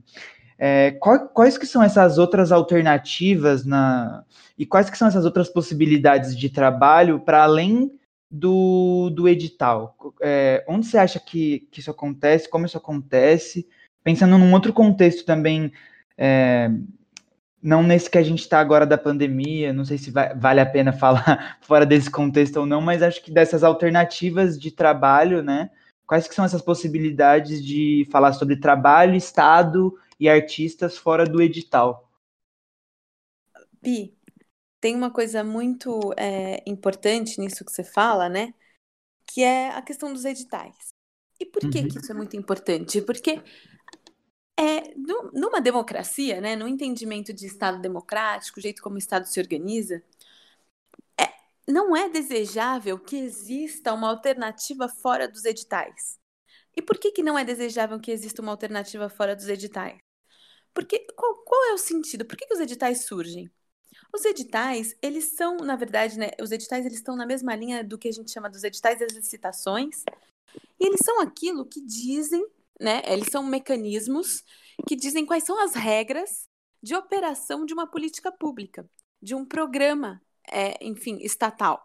[0.58, 4.24] é, quais, quais que são essas outras alternativas na
[4.58, 7.92] e quais que são essas outras possibilidades de trabalho para além
[8.30, 9.96] do, do edital?
[10.22, 12.50] É, onde você acha que, que isso acontece?
[12.50, 13.68] Como isso acontece?
[14.04, 15.72] Pensando num outro contexto também
[16.18, 16.70] é,
[17.64, 20.66] não nesse que a gente está agora da pandemia, não sei se vai, vale a
[20.66, 25.72] pena falar fora desse contexto ou não, mas acho que dessas alternativas de trabalho, né?
[26.06, 32.12] Quais que são essas possibilidades de falar sobre trabalho, Estado e artistas fora do edital?
[33.82, 34.14] Pi,
[34.82, 38.54] tem uma coisa muito é, importante nisso que você fala, né?
[39.26, 40.94] Que é a questão dos editais.
[41.40, 41.88] E por que, uhum.
[41.88, 43.02] que isso é muito importante?
[43.02, 43.42] Porque
[44.60, 44.94] é,
[45.34, 50.04] numa democracia, né, no entendimento de Estado democrático, o jeito como o Estado se organiza,
[51.20, 51.34] é,
[51.68, 56.20] não é desejável que exista uma alternativa fora dos editais.
[56.76, 60.00] E por que, que não é desejável que exista uma alternativa fora dos editais?
[60.74, 62.26] Porque qual, qual é o sentido?
[62.26, 63.50] Por que, que os editais surgem?
[64.12, 67.98] Os editais, eles são, na verdade, né, os editais eles estão na mesma linha do
[67.98, 70.04] que a gente chama dos editais das licitações,
[70.80, 72.46] e eles são aquilo que dizem,
[72.80, 74.44] né, eles são mecanismos
[74.88, 76.48] que dizem quais são as regras
[76.82, 78.90] de operação de uma política pública,
[79.22, 81.82] de um programa, é, enfim, estatal,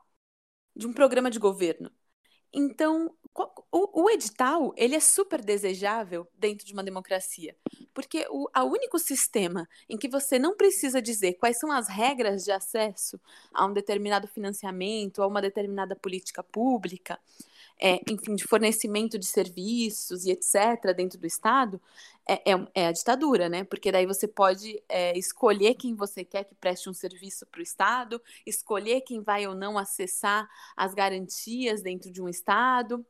[0.74, 1.90] de um programa de governo.
[2.52, 3.14] Então,
[3.70, 7.54] o, o, edital ele é super desejável dentro de uma democracia,
[7.92, 12.50] porque o único sistema em que você não precisa dizer quais são as regras de
[12.50, 13.20] acesso
[13.52, 17.20] a um determinado financiamento, a uma determinada política pública,
[17.80, 20.92] é, enfim, de fornecimento de serviços e etc.
[20.96, 21.80] dentro do Estado,
[22.28, 23.64] é, é, é a ditadura, né?
[23.64, 27.62] Porque daí você pode é, escolher quem você quer que preste um serviço para o
[27.62, 33.04] Estado, escolher quem vai ou não acessar as garantias dentro de um Estado.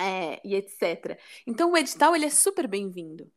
[0.00, 1.20] É, e etc.
[1.46, 3.30] Então o edital ele é super bem-vindo.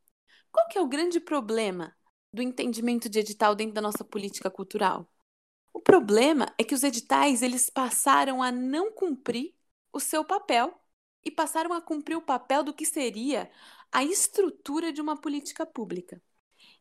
[0.52, 1.96] Qual que é o grande problema
[2.34, 5.08] do entendimento de edital dentro da nossa política cultural?
[5.72, 9.54] O problema é que os editais eles passaram a não cumprir
[9.92, 10.74] o seu papel
[11.24, 13.50] e passaram a cumprir o papel do que seria
[13.92, 16.22] a estrutura de uma política pública.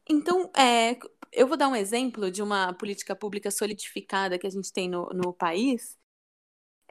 [0.09, 0.99] Então, é,
[1.33, 5.07] eu vou dar um exemplo de uma política pública solidificada que a gente tem no,
[5.11, 5.99] no país,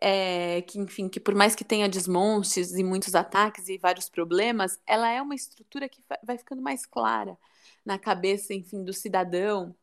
[0.01, 4.79] é, que, enfim, que por mais que tenha desmontes e muitos ataques e vários problemas,
[4.85, 7.37] ela é uma estrutura que vai ficando mais clara
[7.85, 9.75] na cabeça, enfim, do cidadão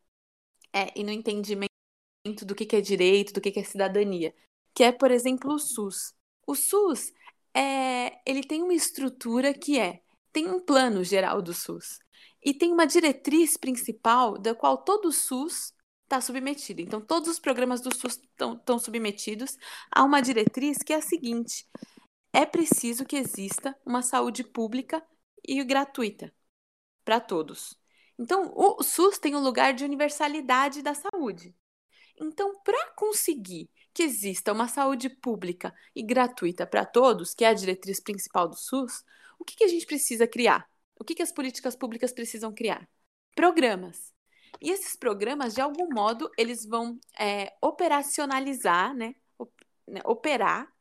[0.73, 1.71] é, e no entendimento
[2.47, 4.35] do que, que é direito, do que, que é cidadania,
[4.75, 6.15] que é, por exemplo, o SUS.
[6.47, 7.13] O SUS,
[7.55, 10.03] é, ele tem uma estrutura que é,
[10.33, 11.99] tem um plano geral do SUS
[12.43, 15.73] e tem uma diretriz principal da qual todo o SUS
[16.05, 16.81] está submetido.
[16.81, 19.57] Então, todos os programas do SUS estão submetidos
[19.91, 21.67] a uma diretriz que é a seguinte:
[22.33, 25.03] é preciso que exista uma saúde pública
[25.47, 26.33] e gratuita
[27.05, 27.77] para todos.
[28.19, 31.55] Então, o SUS tem um lugar de universalidade da saúde.
[32.21, 37.55] Então, para conseguir que exista uma saúde pública e gratuita para todos, que é a
[37.55, 39.05] diretriz principal do SUS,
[39.39, 40.69] o que, que a gente precisa criar?
[40.99, 42.89] O que, que as políticas públicas precisam criar?
[43.35, 44.13] Programas.
[44.61, 49.15] E esses programas, de algum modo, eles vão é, operacionalizar, né?
[49.89, 50.73] né operar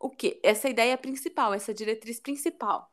[0.00, 0.40] o que?
[0.42, 2.90] Essa ideia principal, essa diretriz principal.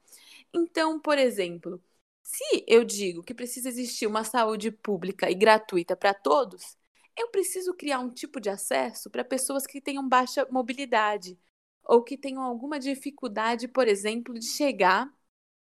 [0.54, 1.82] Então, por exemplo,
[2.22, 6.78] se eu digo que precisa existir uma saúde pública e gratuita para todos,
[7.20, 11.40] eu preciso criar um tipo de acesso para pessoas que tenham baixa mobilidade
[11.84, 15.12] ou que tenham alguma dificuldade, por exemplo, de chegar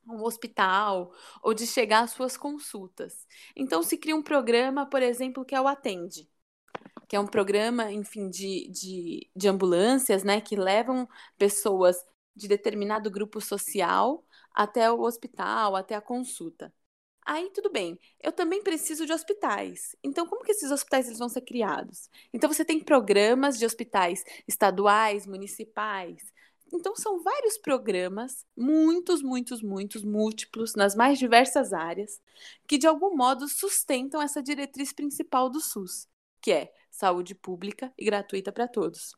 [0.08, 3.26] a um hospital ou de chegar às suas consultas.
[3.56, 6.28] Então se cria um programa, por exemplo, que é o Atende,
[7.08, 11.96] que é um programa, enfim, de, de, de ambulâncias, né, que levam pessoas
[12.36, 14.24] de determinado grupo social
[14.54, 16.72] até o hospital, até a consulta.
[17.26, 17.98] Aí tudo bem.
[18.20, 19.94] Eu também preciso de hospitais.
[20.02, 22.08] Então, como que esses hospitais eles vão ser criados?
[22.32, 26.32] Então, você tem programas de hospitais estaduais, municipais.
[26.72, 32.20] Então, são vários programas, muitos, muitos, muitos, múltiplos, nas mais diversas áreas,
[32.66, 36.08] que de algum modo sustentam essa diretriz principal do SUS,
[36.40, 39.14] que é saúde pública e gratuita para todos.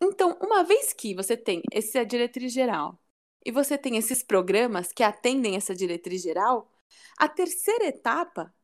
[0.00, 3.00] Então, uma vez que você tem essa diretriz geral
[3.44, 6.70] e você tem esses programas que atendem essa diretriz geral,
[7.16, 8.54] a terceira etapa,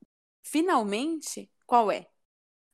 [0.42, 2.06] finalmente, qual é?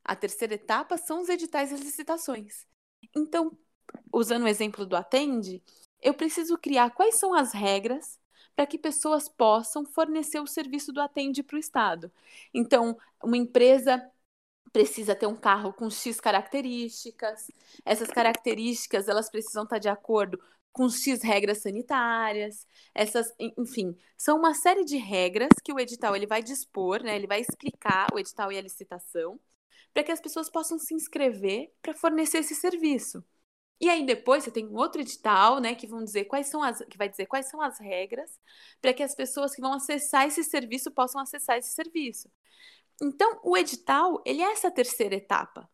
[0.05, 2.67] A terceira etapa são os editais e licitações.
[3.15, 3.57] Então,
[4.13, 5.63] usando o exemplo do Atende,
[6.01, 8.19] eu preciso criar quais são as regras
[8.55, 12.11] para que pessoas possam fornecer o serviço do Atende para o Estado.
[12.55, 14.03] Então, uma empresa
[14.73, 17.51] precisa ter um carro com X características.
[17.85, 20.41] Essas características, elas precisam estar de acordo
[20.77, 26.27] com X regras sanitárias, essas, enfim, são uma série de regras que o edital ele
[26.27, 27.17] vai dispor, né?
[27.17, 29.41] Ele vai explicar o edital e a licitação
[29.95, 33.25] para que as pessoas possam se inscrever para fornecer esse serviço.
[33.81, 36.79] E aí depois você tem um outro edital, né, que vão dizer quais são as
[36.85, 38.39] que vai dizer quais são as regras
[38.81, 42.31] para que as pessoas que vão acessar esse serviço possam acessar esse serviço.
[43.03, 45.69] Então, o edital, ele é essa terceira etapa.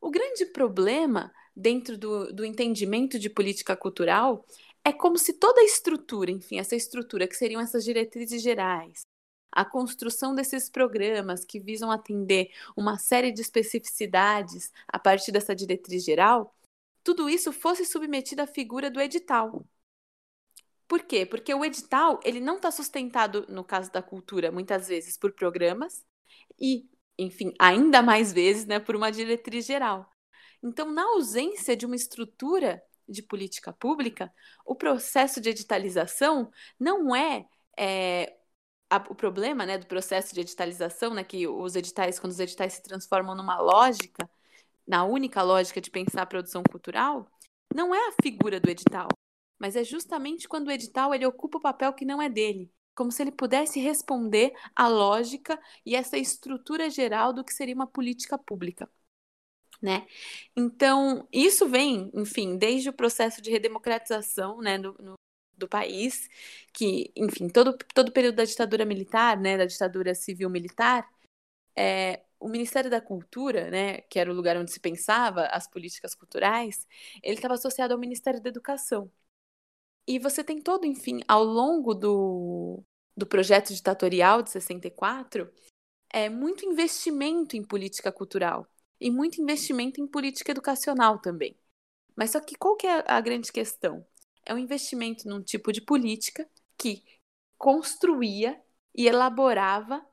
[0.00, 4.44] O grande problema dentro do, do entendimento de política cultural,
[4.84, 9.06] é como se toda a estrutura, enfim, essa estrutura que seriam essas diretrizes gerais,
[9.50, 16.04] a construção desses programas que visam atender uma série de especificidades a partir dessa diretriz
[16.04, 16.54] geral,
[17.02, 19.64] tudo isso fosse submetido à figura do edital.
[20.86, 21.26] Por quê?
[21.26, 26.04] Porque o edital ele não está sustentado, no caso da cultura, muitas vezes por programas
[26.60, 26.88] e,
[27.18, 30.08] enfim, ainda mais vezes, né, por uma diretriz geral.
[30.66, 34.32] Então, na ausência de uma estrutura de política pública,
[34.64, 37.46] o processo de editalização não é,
[37.78, 38.36] é
[39.08, 42.82] o problema né, do processo de editalização, né, que os editais, quando os editais se
[42.82, 44.28] transformam numa lógica,
[44.86, 47.30] na única lógica de pensar a produção cultural,
[47.74, 49.08] não é a figura do edital,
[49.58, 53.12] mas é justamente quando o edital ele ocupa o papel que não é dele, como
[53.12, 58.38] se ele pudesse responder à lógica e essa estrutura geral do que seria uma política
[58.38, 58.90] pública.
[59.80, 60.06] Né?
[60.56, 65.16] Então, isso vem, enfim, desde o processo de redemocratização né, no,
[65.56, 66.28] do país,
[66.72, 71.08] que, enfim, todo, todo o período da ditadura militar, né, da ditadura civil-militar,
[71.76, 76.14] é, o Ministério da Cultura, né, que era o lugar onde se pensava as políticas
[76.14, 76.86] culturais,
[77.22, 79.10] ele estava associado ao Ministério da Educação.
[80.06, 82.82] E você tem todo, enfim, ao longo do,
[83.16, 85.52] do projeto ditatorial de 64,
[86.12, 88.66] é muito investimento em política cultural
[89.00, 91.56] e muito investimento em política educacional também.
[92.16, 94.06] Mas só que qual que é a grande questão?
[94.44, 97.04] É um investimento num tipo de política que
[97.58, 98.60] construía
[98.94, 100.04] e elaborava,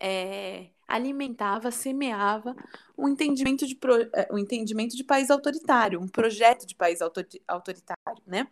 [0.00, 2.54] é, alimentava, semeava
[2.96, 8.22] um entendimento de, pro, é, um entendimento de país autoritário, um projeto de país autoritário,
[8.26, 8.48] né?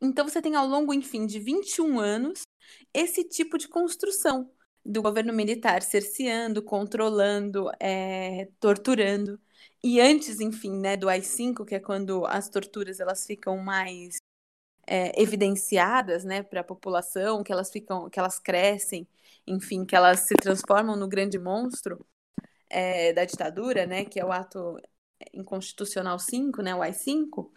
[0.00, 2.42] Então você tem ao longo, enfim, de 21 anos
[2.92, 4.50] esse tipo de construção
[4.84, 9.40] do governo militar cerceando, controlando, é, torturando.
[9.82, 14.18] E antes, enfim, né, do AI-5, que é quando as torturas elas ficam mais
[14.86, 19.08] é, evidenciadas, né, para a população, que elas ficam, que elas crescem,
[19.46, 22.04] enfim, que elas se transformam no grande monstro
[22.68, 24.78] é, da ditadura, né, que é o ato
[25.34, 27.52] inconstitucional 5, né, o AI-5.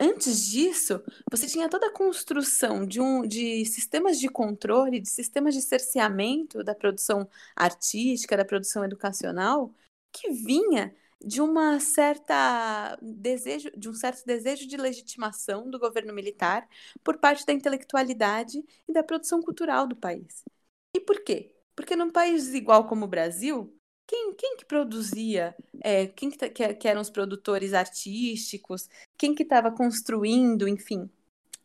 [0.00, 5.54] Antes disso, você tinha toda a construção de, um, de sistemas de controle, de sistemas
[5.54, 9.74] de cerceamento da produção artística, da produção educacional,
[10.12, 10.94] que vinha
[11.24, 16.68] de uma certa desejo, de um certo desejo de legitimação do governo militar
[17.02, 20.44] por parte da intelectualidade e da produção cultural do país.
[20.94, 21.54] E por quê?
[21.74, 23.77] Porque num país igual como o Brasil,
[24.08, 28.88] quem, quem que produzia, é, quem que, que, que, eram os produtores artísticos,
[29.18, 31.10] quem que estava construindo, enfim,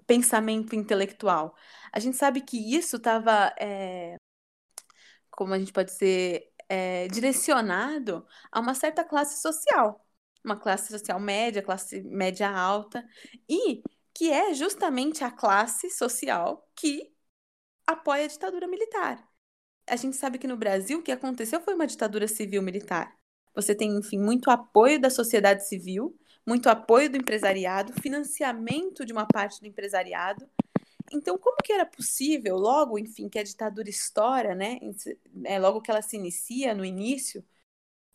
[0.06, 1.56] pensamento intelectual.
[1.91, 4.18] A gente sabe que isso estava, é,
[5.32, 10.06] como a gente pode dizer, é, direcionado a uma certa classe social,
[10.44, 13.08] uma classe social média, classe média alta,
[13.50, 13.84] e
[14.14, 17.12] que é justamente a classe social que
[17.88, 19.32] apoia a ditadura militar
[19.88, 23.15] a gente sabe que no Brasil o que aconteceu foi uma ditadura civil-militar.
[23.55, 29.27] Você tem, enfim, muito apoio da sociedade civil, muito apoio do empresariado, financiamento de uma
[29.27, 30.49] parte do empresariado.
[31.13, 34.79] Então, como que era possível, logo, enfim, que a ditadura estoura, né,
[35.45, 37.45] é, logo que ela se inicia no início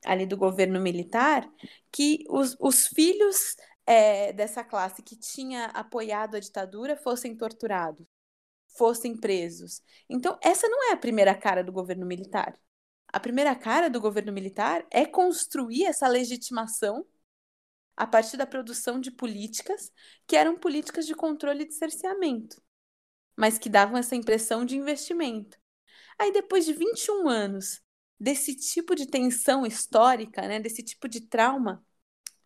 [0.04, 1.48] ali do governo militar,
[1.92, 3.56] que os, os filhos
[3.86, 8.07] é, dessa classe que tinha apoiado a ditadura fossem torturados?
[8.78, 9.82] Fossem presos.
[10.08, 12.58] Então, essa não é a primeira cara do governo militar.
[13.08, 17.06] A primeira cara do governo militar é construir essa legitimação
[17.96, 19.92] a partir da produção de políticas
[20.26, 22.62] que eram políticas de controle de cerceamento,
[23.36, 25.58] mas que davam essa impressão de investimento.
[26.18, 27.82] Aí, depois de 21 anos
[28.20, 31.84] desse tipo de tensão histórica, né, desse tipo de trauma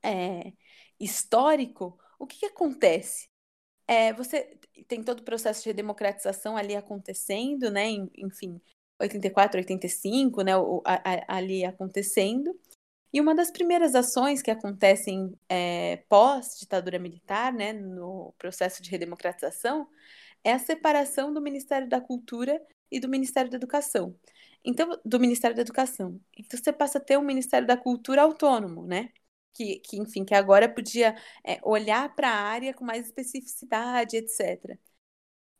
[0.03, 0.53] é,
[1.01, 3.32] histórico, o que, que acontece?
[3.87, 4.59] É, você
[4.89, 7.89] tem todo o processo de democratização ali acontecendo, né?
[8.17, 8.61] Enfim,
[9.01, 10.57] 84, 85, né?
[10.57, 12.59] O, a, a, ali acontecendo.
[13.13, 19.87] E uma das primeiras ações que acontecem é, pós-ditadura militar, né, no processo de redemocratização,
[20.43, 22.61] é a separação do Ministério da Cultura
[22.91, 24.17] e do Ministério da Educação.
[24.65, 26.21] Então, do Ministério da Educação.
[26.39, 29.11] Então, você passa a ter um Ministério da Cultura autônomo, né?
[29.55, 34.79] Que, que enfim, que agora podia é, olhar para a área com mais especificidade, etc.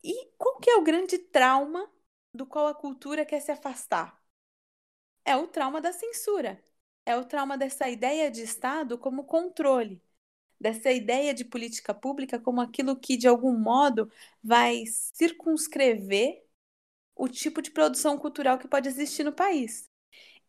[0.05, 1.91] E qual que é o grande trauma
[2.35, 4.21] do qual a cultura quer se afastar?
[5.25, 6.63] É o trauma da censura.
[7.05, 10.01] É o trauma dessa ideia de Estado como controle,
[10.61, 14.11] dessa ideia de política pública como aquilo que, de algum modo,
[14.43, 16.45] vai circunscrever
[17.17, 19.91] o tipo de produção cultural que pode existir no país.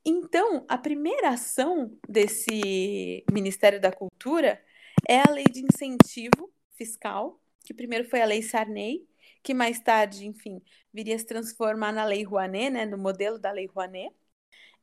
[0.05, 4.61] Então, a primeira ação desse Ministério da Cultura
[5.07, 9.07] é a lei de incentivo fiscal, que primeiro foi a lei Sarney,
[9.41, 10.61] que mais tarde, enfim,
[10.93, 14.13] viria a se transformar na lei Rouanet, né, no modelo da lei Rouanet.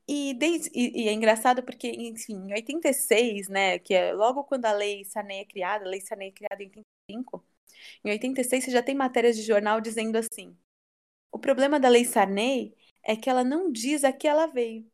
[0.09, 4.67] E, desde, e, e, é engraçado porque, enfim, em 86, né, que é logo quando
[4.67, 7.47] a lei Sarney é criada, a lei Sarney é criada em 85,
[8.05, 10.57] em 86 você já tem matérias de jornal dizendo assim:
[11.33, 14.91] o problema da lei Sarney é que ela não diz a que ela veio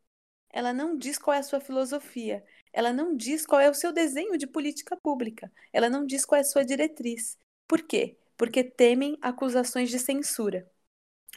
[0.51, 2.43] ela não diz qual é a sua filosofia,
[2.73, 6.37] ela não diz qual é o seu desenho de política pública, ela não diz qual
[6.37, 7.37] é a sua diretriz.
[7.67, 8.17] Por quê?
[8.37, 10.69] Porque temem acusações de censura.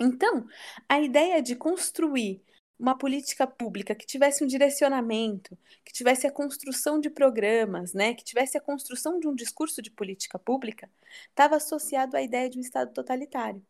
[0.01, 0.47] Então,
[0.89, 2.43] a ideia de construir
[2.79, 8.25] uma política pública que tivesse um direcionamento, que tivesse a construção de programas, né, que
[8.25, 10.91] tivesse a construção de um discurso de política pública,
[11.29, 13.63] estava associado à ideia de um Estado totalitário,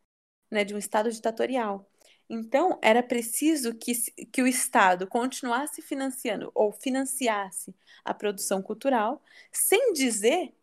[0.50, 1.89] né, de um Estado ditatorial.
[2.32, 3.92] Então, era preciso que,
[4.26, 7.74] que o Estado continuasse financiando ou financiasse
[8.04, 9.20] a produção cultural,
[9.50, 10.54] sem dizer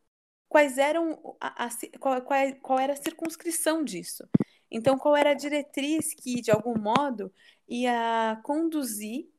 [0.49, 4.23] quais eram a, a, qual, qual, qual era a circunscrição disso.
[4.71, 7.33] Então, qual era a diretriz que, de algum modo,
[7.67, 9.29] ia conduzir,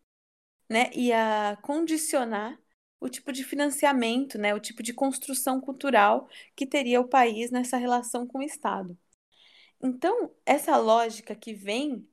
[0.68, 2.60] né, ia condicionar
[3.00, 7.76] o tipo de financiamento, né, o tipo de construção cultural que teria o país nessa
[7.78, 8.98] relação com o Estado.
[9.82, 12.08] Então, essa lógica que vem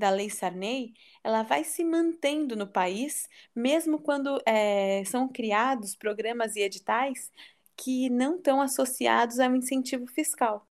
[0.00, 6.56] da Lei Sarney, ela vai se mantendo no país, mesmo quando é, são criados programas
[6.56, 7.30] e editais
[7.76, 10.68] que não estão associados ao incentivo fiscal,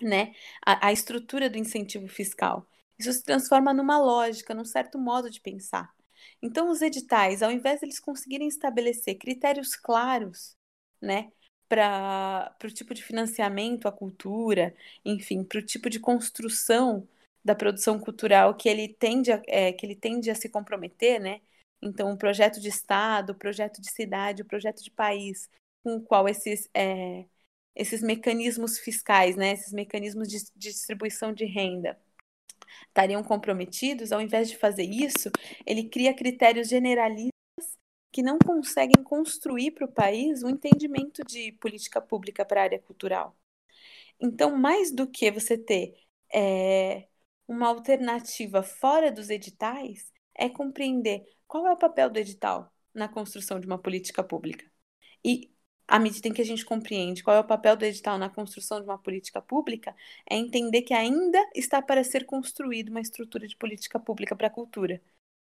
[0.00, 0.34] né?
[0.64, 2.66] A, a estrutura do incentivo fiscal.
[2.98, 5.92] Isso se transforma numa lógica, num certo modo de pensar.
[6.42, 10.56] Então, os editais, ao invés de eles conseguirem estabelecer critérios claros,
[11.00, 11.30] né,
[11.68, 14.74] para o tipo de financiamento à cultura,
[15.04, 17.06] enfim, para o tipo de construção
[17.44, 21.40] da produção cultural que ele tende a, é, que ele tende a se comprometer, né?
[21.82, 25.48] Então, o projeto de Estado, o projeto de cidade, o projeto de país,
[25.82, 27.24] com o qual esses, é,
[27.74, 31.98] esses mecanismos fiscais, né, esses mecanismos de, de distribuição de renda
[32.88, 35.30] estariam comprometidos, ao invés de fazer isso,
[35.66, 37.32] ele cria critérios generalistas
[38.12, 42.78] que não conseguem construir para o país um entendimento de política pública para a área
[42.80, 43.36] cultural.
[44.20, 45.94] Então, mais do que você ter
[46.32, 47.07] é,
[47.48, 53.58] uma alternativa fora dos editais, é compreender qual é o papel do edital na construção
[53.58, 54.70] de uma política pública.
[55.24, 55.50] E
[55.88, 58.78] à medida em que a gente compreende qual é o papel do edital na construção
[58.78, 59.96] de uma política pública,
[60.30, 64.50] é entender que ainda está para ser construída uma estrutura de política pública para a
[64.50, 65.00] cultura.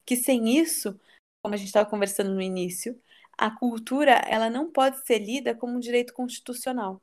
[0.07, 0.99] Que sem isso,
[1.43, 3.01] como a gente estava conversando no início,
[3.37, 7.03] a cultura ela não pode ser lida como um direito constitucional.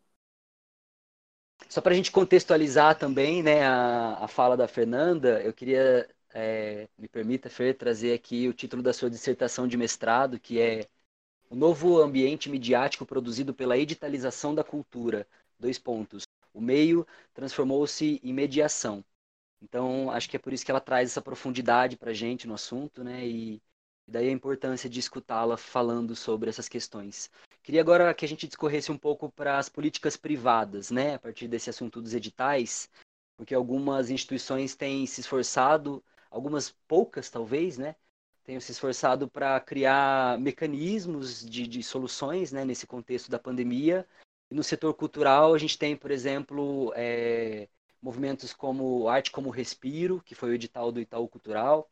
[1.69, 6.87] Só para a gente contextualizar também né, a, a fala da Fernanda, eu queria, é,
[6.97, 10.87] me permita, Fer, trazer aqui o título da sua dissertação de mestrado, que é
[11.49, 15.27] o novo ambiente midiático produzido pela editalização da cultura.
[15.59, 16.23] Dois pontos.
[16.53, 19.03] O meio transformou-se em mediação.
[19.61, 22.53] Então, acho que é por isso que ela traz essa profundidade para a gente no
[22.53, 23.25] assunto, né?
[23.27, 23.61] E,
[24.07, 27.29] daí a importância de escutá-la falando sobre essas questões.
[27.67, 31.15] Queria agora que a gente discorresse um pouco para as políticas privadas, né?
[31.15, 32.89] A partir desse assunto dos editais,
[33.35, 36.01] porque algumas instituições têm se esforçado,
[36.31, 37.97] algumas poucas talvez, né?
[38.45, 44.07] tenham se esforçado para criar mecanismos de, de soluções né, nesse contexto da pandemia.
[44.49, 47.67] E no setor cultural, a gente tem, por exemplo, é,
[48.01, 51.91] movimentos como Arte como Respiro, que foi o edital do Itaú Cultural,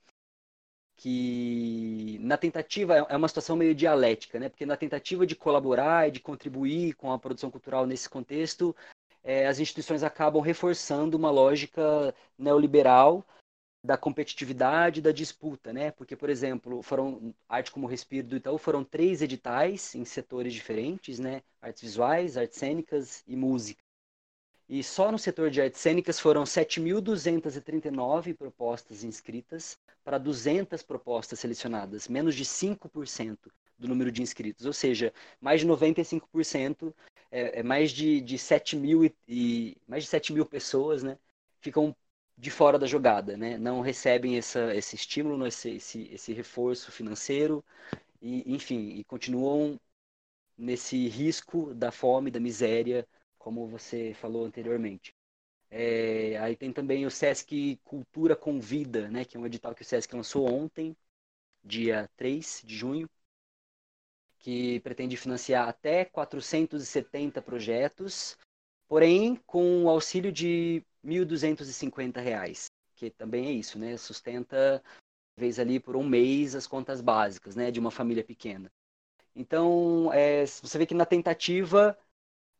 [0.97, 4.49] que na tentativa é, é uma situação meio dialética, né?
[4.49, 8.75] Porque na tentativa de colaborar e de contribuir com a produção cultural nesse contexto,
[9.23, 13.25] é, as instituições acabam reforçando uma lógica neoliberal
[13.83, 15.91] da competitividade, da disputa, né?
[15.91, 21.19] Porque, por exemplo, foram Arte como Respiro do Itaú foram três editais em setores diferentes,
[21.19, 21.43] né?
[21.61, 23.84] Artes visuais, artes cênicas e música.
[24.67, 32.07] E só no setor de artes cênicas foram 7.239 propostas inscritas para 200 propostas selecionadas,
[32.07, 36.93] menos de 5% do número de inscritos, ou seja, mais de 95%,
[37.31, 41.17] é, é mais de, de 7 mil e, e mais de 7 mil pessoas, né,
[41.59, 41.95] ficam
[42.37, 43.57] de fora da jogada, né?
[43.57, 47.63] Não recebem essa, esse estímulo, esse, esse, esse reforço financeiro
[48.21, 49.79] e, enfim, e continuam
[50.57, 53.07] nesse risco da fome, da miséria,
[53.45, 55.13] como você falou anteriormente.
[55.69, 59.85] É, aí tem também o Sesc Cultura Convida, né, que é um edital que o
[59.85, 60.97] Sesc lançou ontem,
[61.63, 63.07] dia 3 de junho,
[64.39, 68.35] que pretende financiar até 470 projetos,
[68.87, 72.65] porém com o auxílio de 1.250 reais,
[72.95, 73.95] que também é isso, né?
[73.95, 74.83] Sustenta
[75.37, 78.71] vez ali por um mês as contas básicas, né, de uma família pequena.
[79.35, 81.95] Então, é, você vê que na tentativa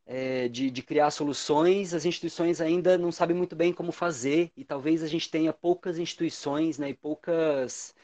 [0.06, 4.64] é, de, de, criar soluções, as instituições ainda não sabem muito bem como fazer e
[4.64, 7.95] talvez a gente tenha poucas instituições né, e poucas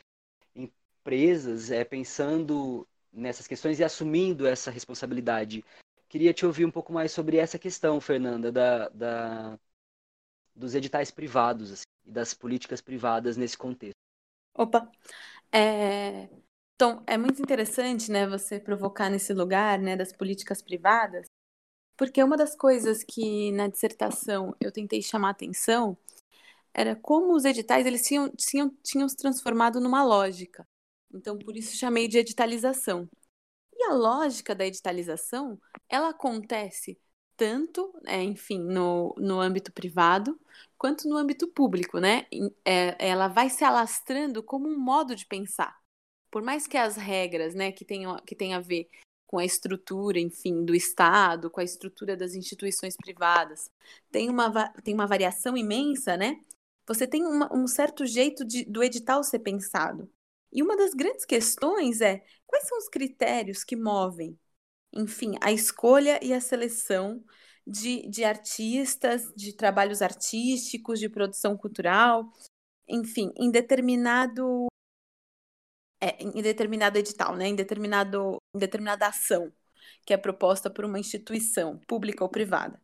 [0.56, 5.64] empresas é, pensando nessas questões e assumindo essa responsabilidade.
[6.10, 9.60] Queria te ouvir um pouco mais sobre essa questão, Fernanda, da, da
[10.56, 13.96] dos editais privados assim, e das políticas privadas nesse contexto.
[14.54, 14.92] Opa,
[15.52, 16.28] é...
[16.76, 21.26] então é muito interessante, né, você provocar nesse lugar, né, das políticas privadas,
[22.02, 25.96] porque uma das coisas que na dissertação eu tentei chamar atenção
[26.74, 30.68] era como os editais eles tinham, tinham, tinham se transformado numa lógica.
[31.14, 33.08] Então, por isso chamei de editalização.
[33.72, 37.00] E a lógica da editalização, ela acontece
[37.38, 40.42] tanto, é, enfim, no, no âmbito privado,
[40.80, 42.26] quanto no âmbito público, né?
[42.66, 45.78] É, ela vai se alastrando como um modo de pensar.
[46.32, 48.90] Por mais que as regras, né, que tenham, que tenham a ver
[49.32, 53.72] com a estrutura, enfim, do Estado, com a estrutura das instituições privadas,
[54.12, 56.40] tem uma, tem uma variação imensa, né?
[56.88, 60.12] Você tem uma, um certo jeito de, do edital ser pensado.
[60.52, 64.38] E uma das grandes questões é quais são os critérios que movem
[64.94, 67.24] enfim, a escolha e a seleção
[67.66, 72.30] de, de artistas, de trabalhos artísticos, de produção cultural,
[72.88, 74.68] enfim, em determinado
[76.02, 77.48] é, em determinado edital, né?
[77.48, 79.52] em, determinado, em determinada ação
[80.06, 82.82] que é proposta por uma instituição, pública ou privada.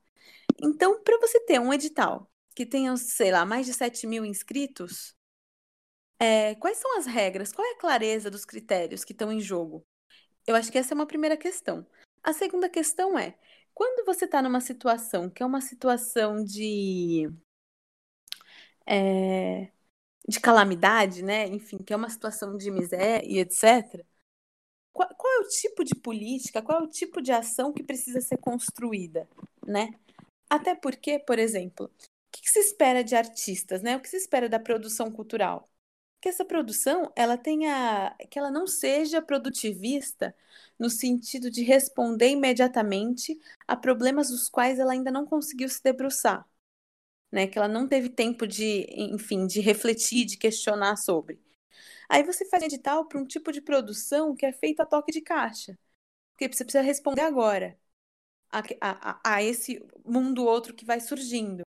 [0.61, 5.15] Então, para você ter um edital que tenha, sei lá, mais de 7 mil inscritos,
[6.19, 7.51] é, quais são as regras?
[7.51, 9.85] Qual é a clareza dos critérios que estão em jogo?
[10.45, 11.85] Eu acho que essa é uma primeira questão.
[12.23, 13.37] A segunda questão é:
[13.73, 17.29] quando você está numa situação que é uma situação de.
[18.85, 19.71] É,
[20.27, 21.47] de calamidade, né?
[21.47, 24.05] Enfim, que é uma situação de miséria e etc.
[24.93, 28.21] Qual, qual, é o tipo de política, qual é o tipo de ação que precisa
[28.21, 29.27] ser construída,
[29.65, 29.93] né?
[30.49, 33.97] Até porque, por exemplo, o que, que se espera de artistas, né?
[33.97, 35.69] O que se espera da produção cultural?
[36.19, 40.35] que essa produção ela tenha que ela não seja produtivista
[40.79, 46.45] no sentido de responder imediatamente a problemas dos quais ela ainda não conseguiu se debruçar,
[47.31, 47.47] né?
[47.47, 51.39] Que ela não teve tempo de, enfim, de refletir, de questionar sobre.
[52.09, 55.21] Aí você faz edital para um tipo de produção que é feito a toque de
[55.21, 55.77] caixa,
[56.33, 57.77] porque você precisa responder agora
[58.51, 61.63] a, a, a esse mundo outro que vai surgindo.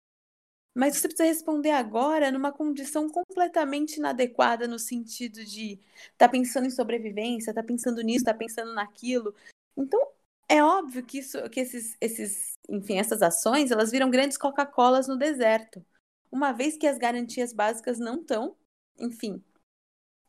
[0.74, 5.80] Mas você precisa responder agora numa condição completamente inadequada no sentido de
[6.18, 9.34] tá pensando em sobrevivência, tá pensando nisso, tá pensando naquilo.
[9.78, 10.00] Então,
[10.48, 15.18] é óbvio que isso, que esses, esses, enfim, essas ações, elas viram grandes Coca-Colas no
[15.18, 15.86] deserto.
[16.32, 18.56] Uma vez que as garantias básicas não estão,
[19.00, 19.44] enfim,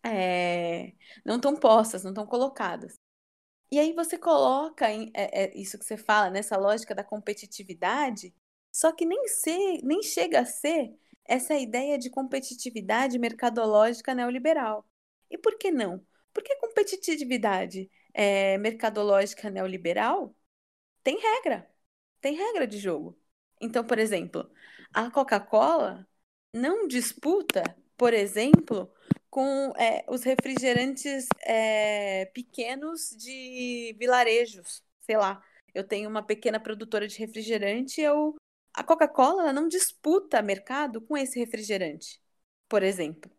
[0.03, 0.93] é,
[1.25, 2.99] não estão postas, não estão colocadas.
[3.71, 8.35] E aí você coloca em, é, é, isso que você fala, nessa lógica da competitividade,
[8.73, 10.95] só que nem, ser, nem chega a ser
[11.25, 14.87] essa ideia de competitividade mercadológica neoliberal.
[15.31, 16.05] E por que não?
[16.33, 20.35] Porque a competitividade é, mercadológica neoliberal
[21.05, 21.71] tem regra,
[22.21, 23.19] tem regra de jogo.
[23.61, 24.51] Então, por exemplo,
[24.95, 26.09] a Coca-Cola
[26.53, 27.62] não disputa,
[27.97, 28.93] por exemplo,
[29.31, 34.83] com é, os refrigerantes é, pequenos de vilarejos.
[35.03, 35.43] Sei lá,
[35.75, 38.35] eu tenho uma pequena produtora de refrigerante, eu
[38.75, 42.21] a Coca-Cola não disputa mercado com esse refrigerante,
[42.69, 43.36] por exemplo.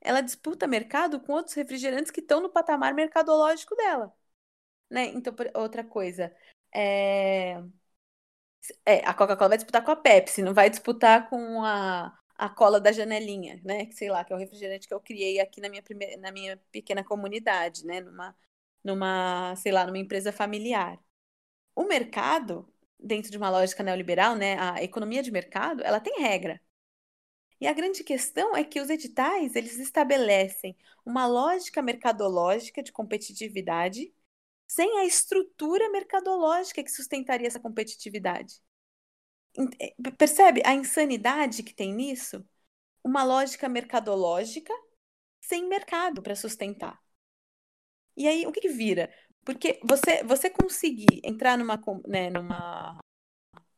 [0.00, 4.12] Ela disputa mercado com outros refrigerantes que estão no patamar mercadológico dela.
[4.90, 5.06] Né?
[5.06, 6.34] Então, outra coisa.
[6.74, 7.62] É...
[8.84, 12.80] É, a Coca-Cola vai disputar com a Pepsi, não vai disputar com a, a cola
[12.80, 13.86] da janelinha, né?
[13.86, 16.30] Que sei lá, que é o refrigerante que eu criei aqui na minha, primeira, na
[16.32, 18.00] minha pequena comunidade, né?
[18.00, 18.36] Numa,
[18.84, 20.98] numa, sei lá, numa empresa familiar.
[21.74, 26.60] O mercado dentro de uma lógica neoliberal, né, a economia de mercado, ela tem regra.
[27.60, 34.12] E a grande questão é que os editais, eles estabelecem uma lógica mercadológica de competitividade
[34.66, 38.62] sem a estrutura mercadológica que sustentaria essa competitividade.
[39.80, 42.44] Eh, percebe a insanidade que tem nisso?
[43.04, 44.72] Uma lógica mercadológica
[45.40, 47.00] sem mercado para sustentar.
[48.16, 49.12] E aí, o que, que vira?
[49.44, 52.98] Porque você, você conseguir entrar numa, né, numa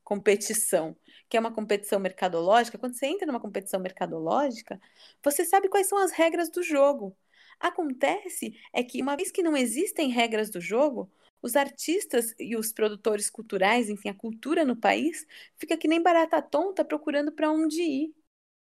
[0.05, 0.97] competição,
[1.33, 4.79] que é uma competição mercadológica, quando você entra numa competição mercadológica,
[5.25, 7.17] você sabe quais são as regras do jogo.
[7.59, 11.11] Acontece é que, uma vez que não existem regras do jogo,
[11.41, 15.27] os artistas e os produtores culturais, enfim, a cultura no país,
[15.57, 18.15] fica que nem barata tonta procurando para onde ir.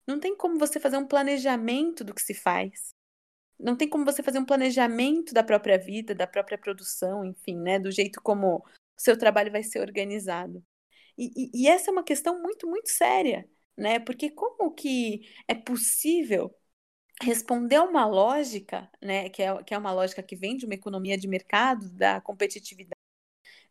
[0.06, 2.94] Não tem como você fazer um planejamento do que se faz
[3.58, 7.78] não tem como você fazer um planejamento da própria vida, da própria produção, enfim, né?
[7.78, 8.64] Do jeito como o
[8.98, 10.62] seu trabalho vai ser organizado.
[11.18, 13.98] E, e, e essa é uma questão muito, muito séria, né?
[13.98, 16.54] Porque como que é possível
[17.22, 19.28] responder a uma lógica, né?
[19.30, 22.96] Que é, que é uma lógica que vem de uma economia de mercado, da competitividade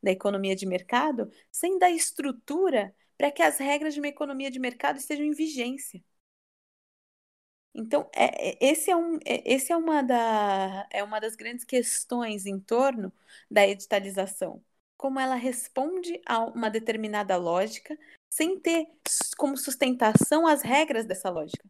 [0.04, 4.60] da economia de mercado, sem dar estrutura para que as regras de uma economia de
[4.60, 6.04] mercado estejam em vigência.
[7.74, 11.66] Então, é, é, esse, é um, é, esse é, uma da, é uma das grandes
[11.66, 13.12] questões em torno
[13.52, 14.64] da editalização.
[14.98, 17.98] Como ela responde a uma determinada lógica
[18.30, 18.88] sem ter
[19.38, 21.64] como sustentação as regras dessa lógica,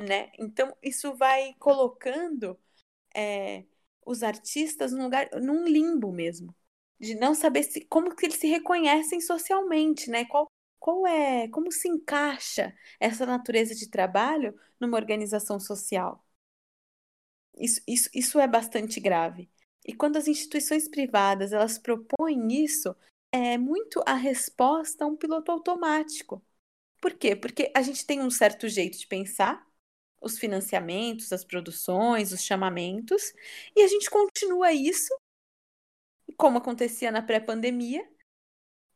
[0.00, 0.30] né?
[0.38, 2.58] Então isso vai colocando
[3.16, 3.64] é,
[4.06, 6.54] os artistas num lugar, num limbo mesmo,
[7.00, 10.24] de não saber se, como que eles se reconhecem socialmente, né?
[10.26, 16.24] Qual, qual é, como se encaixa essa natureza de trabalho numa organização social?
[17.56, 19.50] Isso, isso, isso é bastante grave.
[19.84, 22.94] E quando as instituições privadas elas propõem isso,
[23.32, 26.42] é muito a resposta a um piloto automático.
[27.00, 27.34] Por quê?
[27.34, 29.66] Porque a gente tem um certo jeito de pensar,
[30.20, 33.32] os financiamentos, as produções, os chamamentos,
[33.74, 35.12] e a gente continua isso,
[36.36, 38.08] como acontecia na pré-pandemia,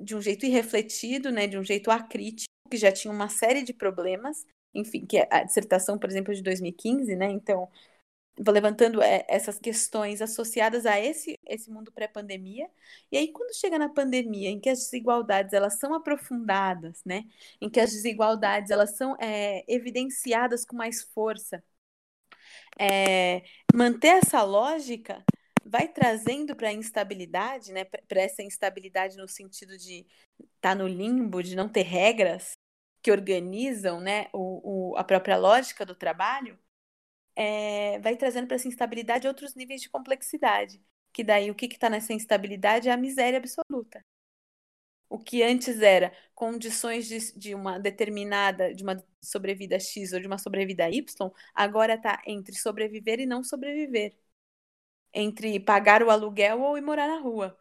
[0.01, 3.73] de um jeito irrefletido, né, de um jeito acrítico, que já tinha uma série de
[3.73, 7.69] problemas, enfim, que é a dissertação, por exemplo, de 2015, né, então
[8.39, 12.69] levantando é, essas questões associadas a esse, esse mundo pré-pandemia.
[13.11, 17.25] E aí, quando chega na pandemia, em que as desigualdades elas são aprofundadas, né?
[17.61, 21.63] Em que as desigualdades elas são é, evidenciadas com mais força,
[22.79, 23.43] é,
[23.75, 25.25] manter essa lógica
[25.65, 27.85] vai trazendo para a instabilidade, né?
[27.85, 30.07] Para essa instabilidade no sentido de
[30.39, 32.57] estar tá no limbo, de não ter regras
[33.03, 34.29] que organizam, né?
[34.33, 36.59] O, o, a própria lógica do trabalho
[37.37, 40.83] é, vai trazendo para essa instabilidade outros níveis de complexidade.
[41.13, 44.05] Que daí o que está nessa instabilidade é a miséria absoluta.
[45.09, 50.27] O que antes era condições de, de uma determinada, de uma sobrevida X ou de
[50.27, 54.17] uma sobrevida Y, agora está entre sobreviver e não sobreviver.
[55.13, 57.57] Entre pagar o aluguel ou ir morar na rua.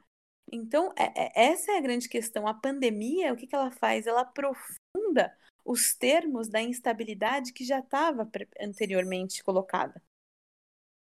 [0.52, 2.48] Então, é, é, essa é a grande questão.
[2.48, 4.08] A pandemia, o que, que ela faz?
[4.08, 5.36] Ela aprofunda
[5.66, 8.30] os termos da instabilidade que já estava
[8.62, 10.02] anteriormente colocada.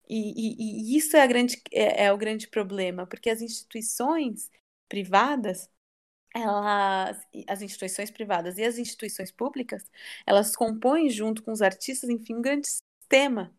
[0.07, 4.51] E, e, e, isso é, grande, é, é, o grande problema, porque as instituições
[4.89, 5.69] privadas,
[6.35, 9.89] elas, as instituições privadas e as instituições públicas,
[10.25, 13.55] elas compõem junto com os artistas, enfim, um grande sistema,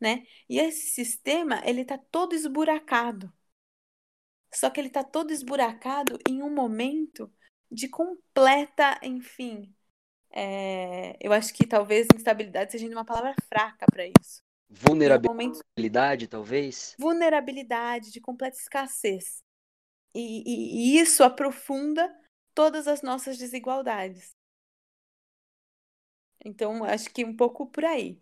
[0.00, 0.26] né?
[0.48, 3.32] E esse sistema, ele está todo esburacado.
[4.52, 7.32] Só que ele está todo esburacado em um momento
[7.70, 9.74] de completa, enfim,
[10.34, 14.42] é, eu acho que talvez instabilidade seja uma palavra fraca para isso.
[14.68, 16.30] Vulnerabilidade, momento...
[16.30, 16.96] talvez?
[16.98, 19.42] Vulnerabilidade, de completa escassez.
[20.14, 22.12] E, e, e isso aprofunda
[22.54, 24.34] todas as nossas desigualdades.
[26.44, 28.20] Então, acho que um pouco por aí.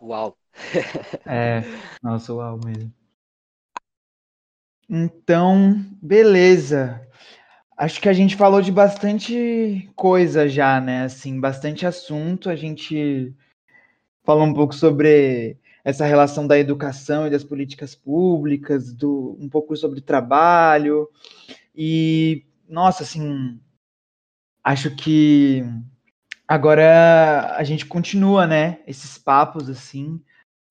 [0.00, 0.36] Uau!
[1.26, 1.62] é,
[2.02, 2.92] nossa, uau mesmo.
[4.88, 7.06] Então, beleza.
[7.78, 11.04] Acho que a gente falou de bastante coisa já, né?
[11.04, 12.50] Assim, bastante assunto.
[12.50, 13.32] A gente
[14.24, 19.76] falou um pouco sobre essa relação da educação e das políticas públicas, do, um pouco
[19.76, 21.08] sobre trabalho.
[21.72, 23.60] E, nossa, assim,
[24.64, 25.62] acho que
[26.48, 28.80] agora a gente continua, né?
[28.88, 30.20] Esses papos, assim,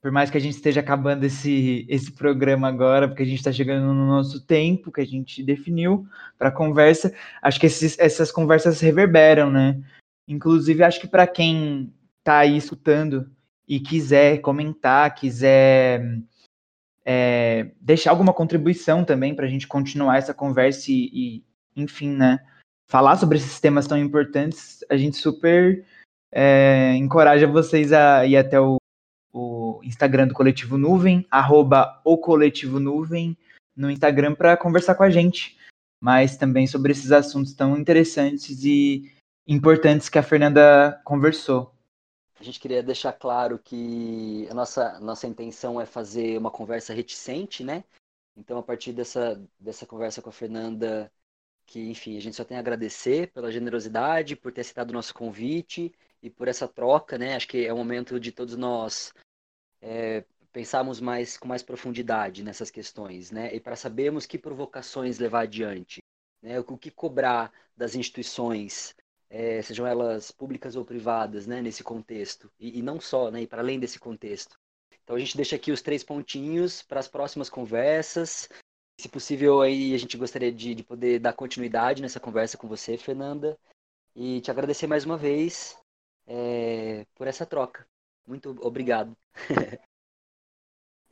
[0.02, 3.52] por mais que a gente esteja acabando esse, esse programa agora, porque a gente está
[3.52, 8.80] chegando no nosso tempo que a gente definiu para conversa, acho que esses, essas conversas
[8.80, 9.82] reverberam, né?
[10.28, 13.30] Inclusive, acho que para quem está aí escutando
[13.68, 16.22] e quiser comentar, quiser
[17.06, 21.44] é, deixar alguma contribuição também para a gente continuar essa conversa e, e,
[21.76, 22.40] enfim, né?
[22.90, 25.86] Falar sobre esses temas tão importantes, a gente super
[26.32, 28.78] é, encoraja vocês a ir até o
[29.84, 33.38] Instagram do Coletivo Nuvem, arroba o Coletivo Nuvem,
[33.76, 35.58] no Instagram para conversar com a gente,
[36.02, 39.12] mas também sobre esses assuntos tão interessantes e
[39.48, 41.74] importantes que a Fernanda conversou.
[42.40, 47.64] A gente queria deixar claro que a nossa, nossa intenção é fazer uma conversa reticente,
[47.64, 47.84] né?
[48.36, 51.12] Então, a partir dessa, dessa conversa com a Fernanda,
[51.66, 55.14] que, enfim, a gente só tem a agradecer pela generosidade, por ter aceitado o nosso
[55.14, 57.36] convite e por essa troca, né?
[57.36, 59.12] Acho que é o momento de todos nós
[59.82, 63.54] é, pensarmos mais com mais profundidade nessas questões, né?
[63.54, 66.00] E para sabermos que provocações levar adiante,
[66.42, 66.60] né?
[66.60, 68.96] O que cobrar das instituições,
[69.30, 71.62] é, sejam elas públicas ou privadas, né?
[71.62, 73.42] Nesse contexto e, e não só, né?
[73.42, 74.58] E para além desse contexto.
[75.04, 78.50] Então a gente deixa aqui os três pontinhos para as próximas conversas.
[79.00, 82.98] Se possível, aí a gente gostaria de, de poder dar continuidade nessa conversa com você,
[82.98, 83.58] Fernanda,
[84.16, 85.78] e te agradecer mais uma vez
[86.26, 87.88] é, por essa troca.
[88.28, 89.16] Muito obrigado.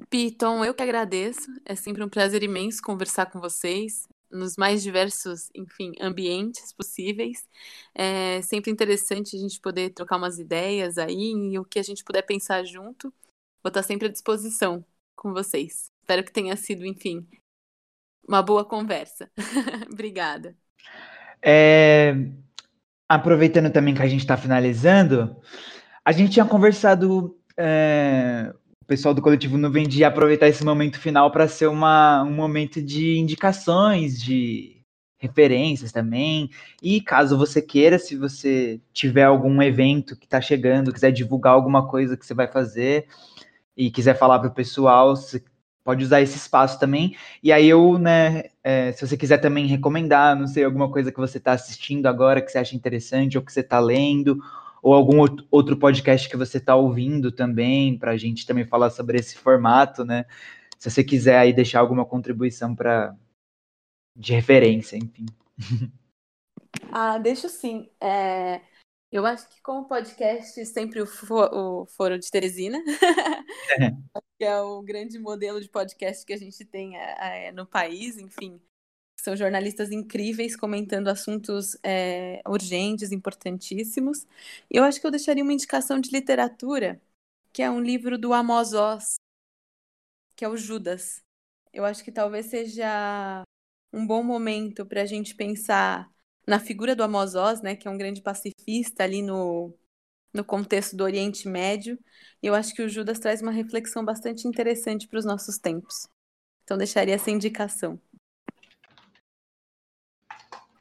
[0.10, 1.50] Piton, eu que agradeço.
[1.66, 7.48] É sempre um prazer imenso conversar com vocês nos mais diversos, enfim, ambientes possíveis.
[7.94, 12.04] É sempre interessante a gente poder trocar umas ideias aí e o que a gente
[12.04, 13.14] puder pensar junto.
[13.64, 14.86] Vou estar sempre à disposição
[15.16, 15.90] com vocês.
[16.02, 17.26] Espero que tenha sido, enfim,
[18.28, 19.32] uma boa conversa.
[19.92, 20.56] Obrigada.
[21.42, 22.14] É,
[23.10, 25.36] aproveitando também que a gente está finalizando,
[26.06, 28.54] a gente tinha conversado, é,
[28.84, 32.80] o pessoal do Coletivo Nuvem, de aproveitar esse momento final para ser uma, um momento
[32.80, 34.76] de indicações, de
[35.18, 36.52] referências também.
[36.82, 41.88] E caso você queira, se você tiver algum evento que está chegando, quiser divulgar alguma
[41.88, 43.08] coisa que você vai fazer
[43.76, 45.44] e quiser falar para o pessoal, você
[45.84, 47.16] pode usar esse espaço também.
[47.42, 51.20] E aí eu, né, é, se você quiser também recomendar, não sei, alguma coisa que
[51.20, 54.40] você está assistindo agora que você acha interessante ou que você está lendo,
[54.86, 55.18] ou algum
[55.50, 60.06] outro podcast que você está ouvindo também, para a gente também falar sobre esse formato,
[60.06, 60.26] né?
[60.78, 63.18] Se você quiser aí deixar alguma contribuição para
[64.16, 65.26] de referência, enfim.
[66.92, 67.90] Ah, deixo sim.
[68.02, 68.62] É,
[69.10, 72.78] eu acho que como podcast, sempre o, for, o Foro de Teresina,
[73.80, 73.92] é.
[74.38, 78.18] que é o grande modelo de podcast que a gente tem é, é, no país,
[78.18, 78.62] enfim.
[79.26, 84.24] São jornalistas incríveis comentando assuntos é, urgentes, importantíssimos.
[84.70, 87.02] E eu acho que eu deixaria uma indicação de literatura,
[87.52, 89.16] que é um livro do Amos Oz,
[90.36, 91.24] que é o Judas.
[91.74, 93.44] Eu acho que talvez seja
[93.92, 96.08] um bom momento para a gente pensar
[96.48, 99.76] na figura do Amos Oz, né, que é um grande pacifista ali no,
[100.32, 101.98] no contexto do Oriente Médio.
[102.44, 106.08] E eu acho que o Judas traz uma reflexão bastante interessante para os nossos tempos.
[106.64, 108.00] Então deixaria essa indicação.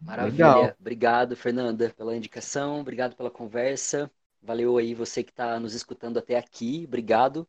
[0.05, 0.33] Maravilha.
[0.33, 0.77] Legal.
[0.79, 2.81] Obrigado, Fernanda, pela indicação.
[2.81, 4.11] Obrigado pela conversa.
[4.43, 6.85] Valeu aí você que está nos escutando até aqui.
[6.87, 7.49] Obrigado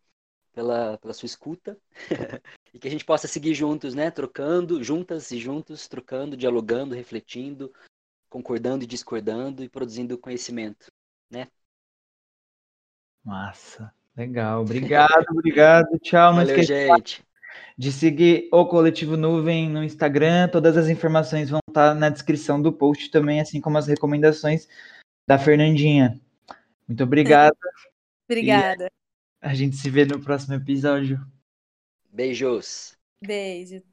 [0.54, 1.78] pela, pela sua escuta.
[2.74, 4.10] e que a gente possa seguir juntos, né?
[4.10, 7.74] Trocando, juntas e juntos, trocando, dialogando, refletindo,
[8.30, 10.88] concordando e discordando e produzindo conhecimento,
[11.30, 11.48] né?
[13.24, 13.94] Massa.
[14.16, 14.62] Legal.
[14.62, 16.00] Obrigado, obrigado.
[16.00, 16.32] Tchau.
[16.32, 17.26] Não Valeu, gente.
[17.78, 20.48] De seguir o Coletivo Nuvem no Instagram.
[20.48, 24.68] Todas as informações vão estar na descrição do post também, assim como as recomendações
[25.28, 26.20] da Fernandinha.
[26.88, 27.56] Muito obrigado.
[28.28, 28.88] Obrigada.
[29.40, 31.20] A gente se vê no próximo episódio.
[32.12, 32.98] Beijos.
[33.22, 33.84] Beijo.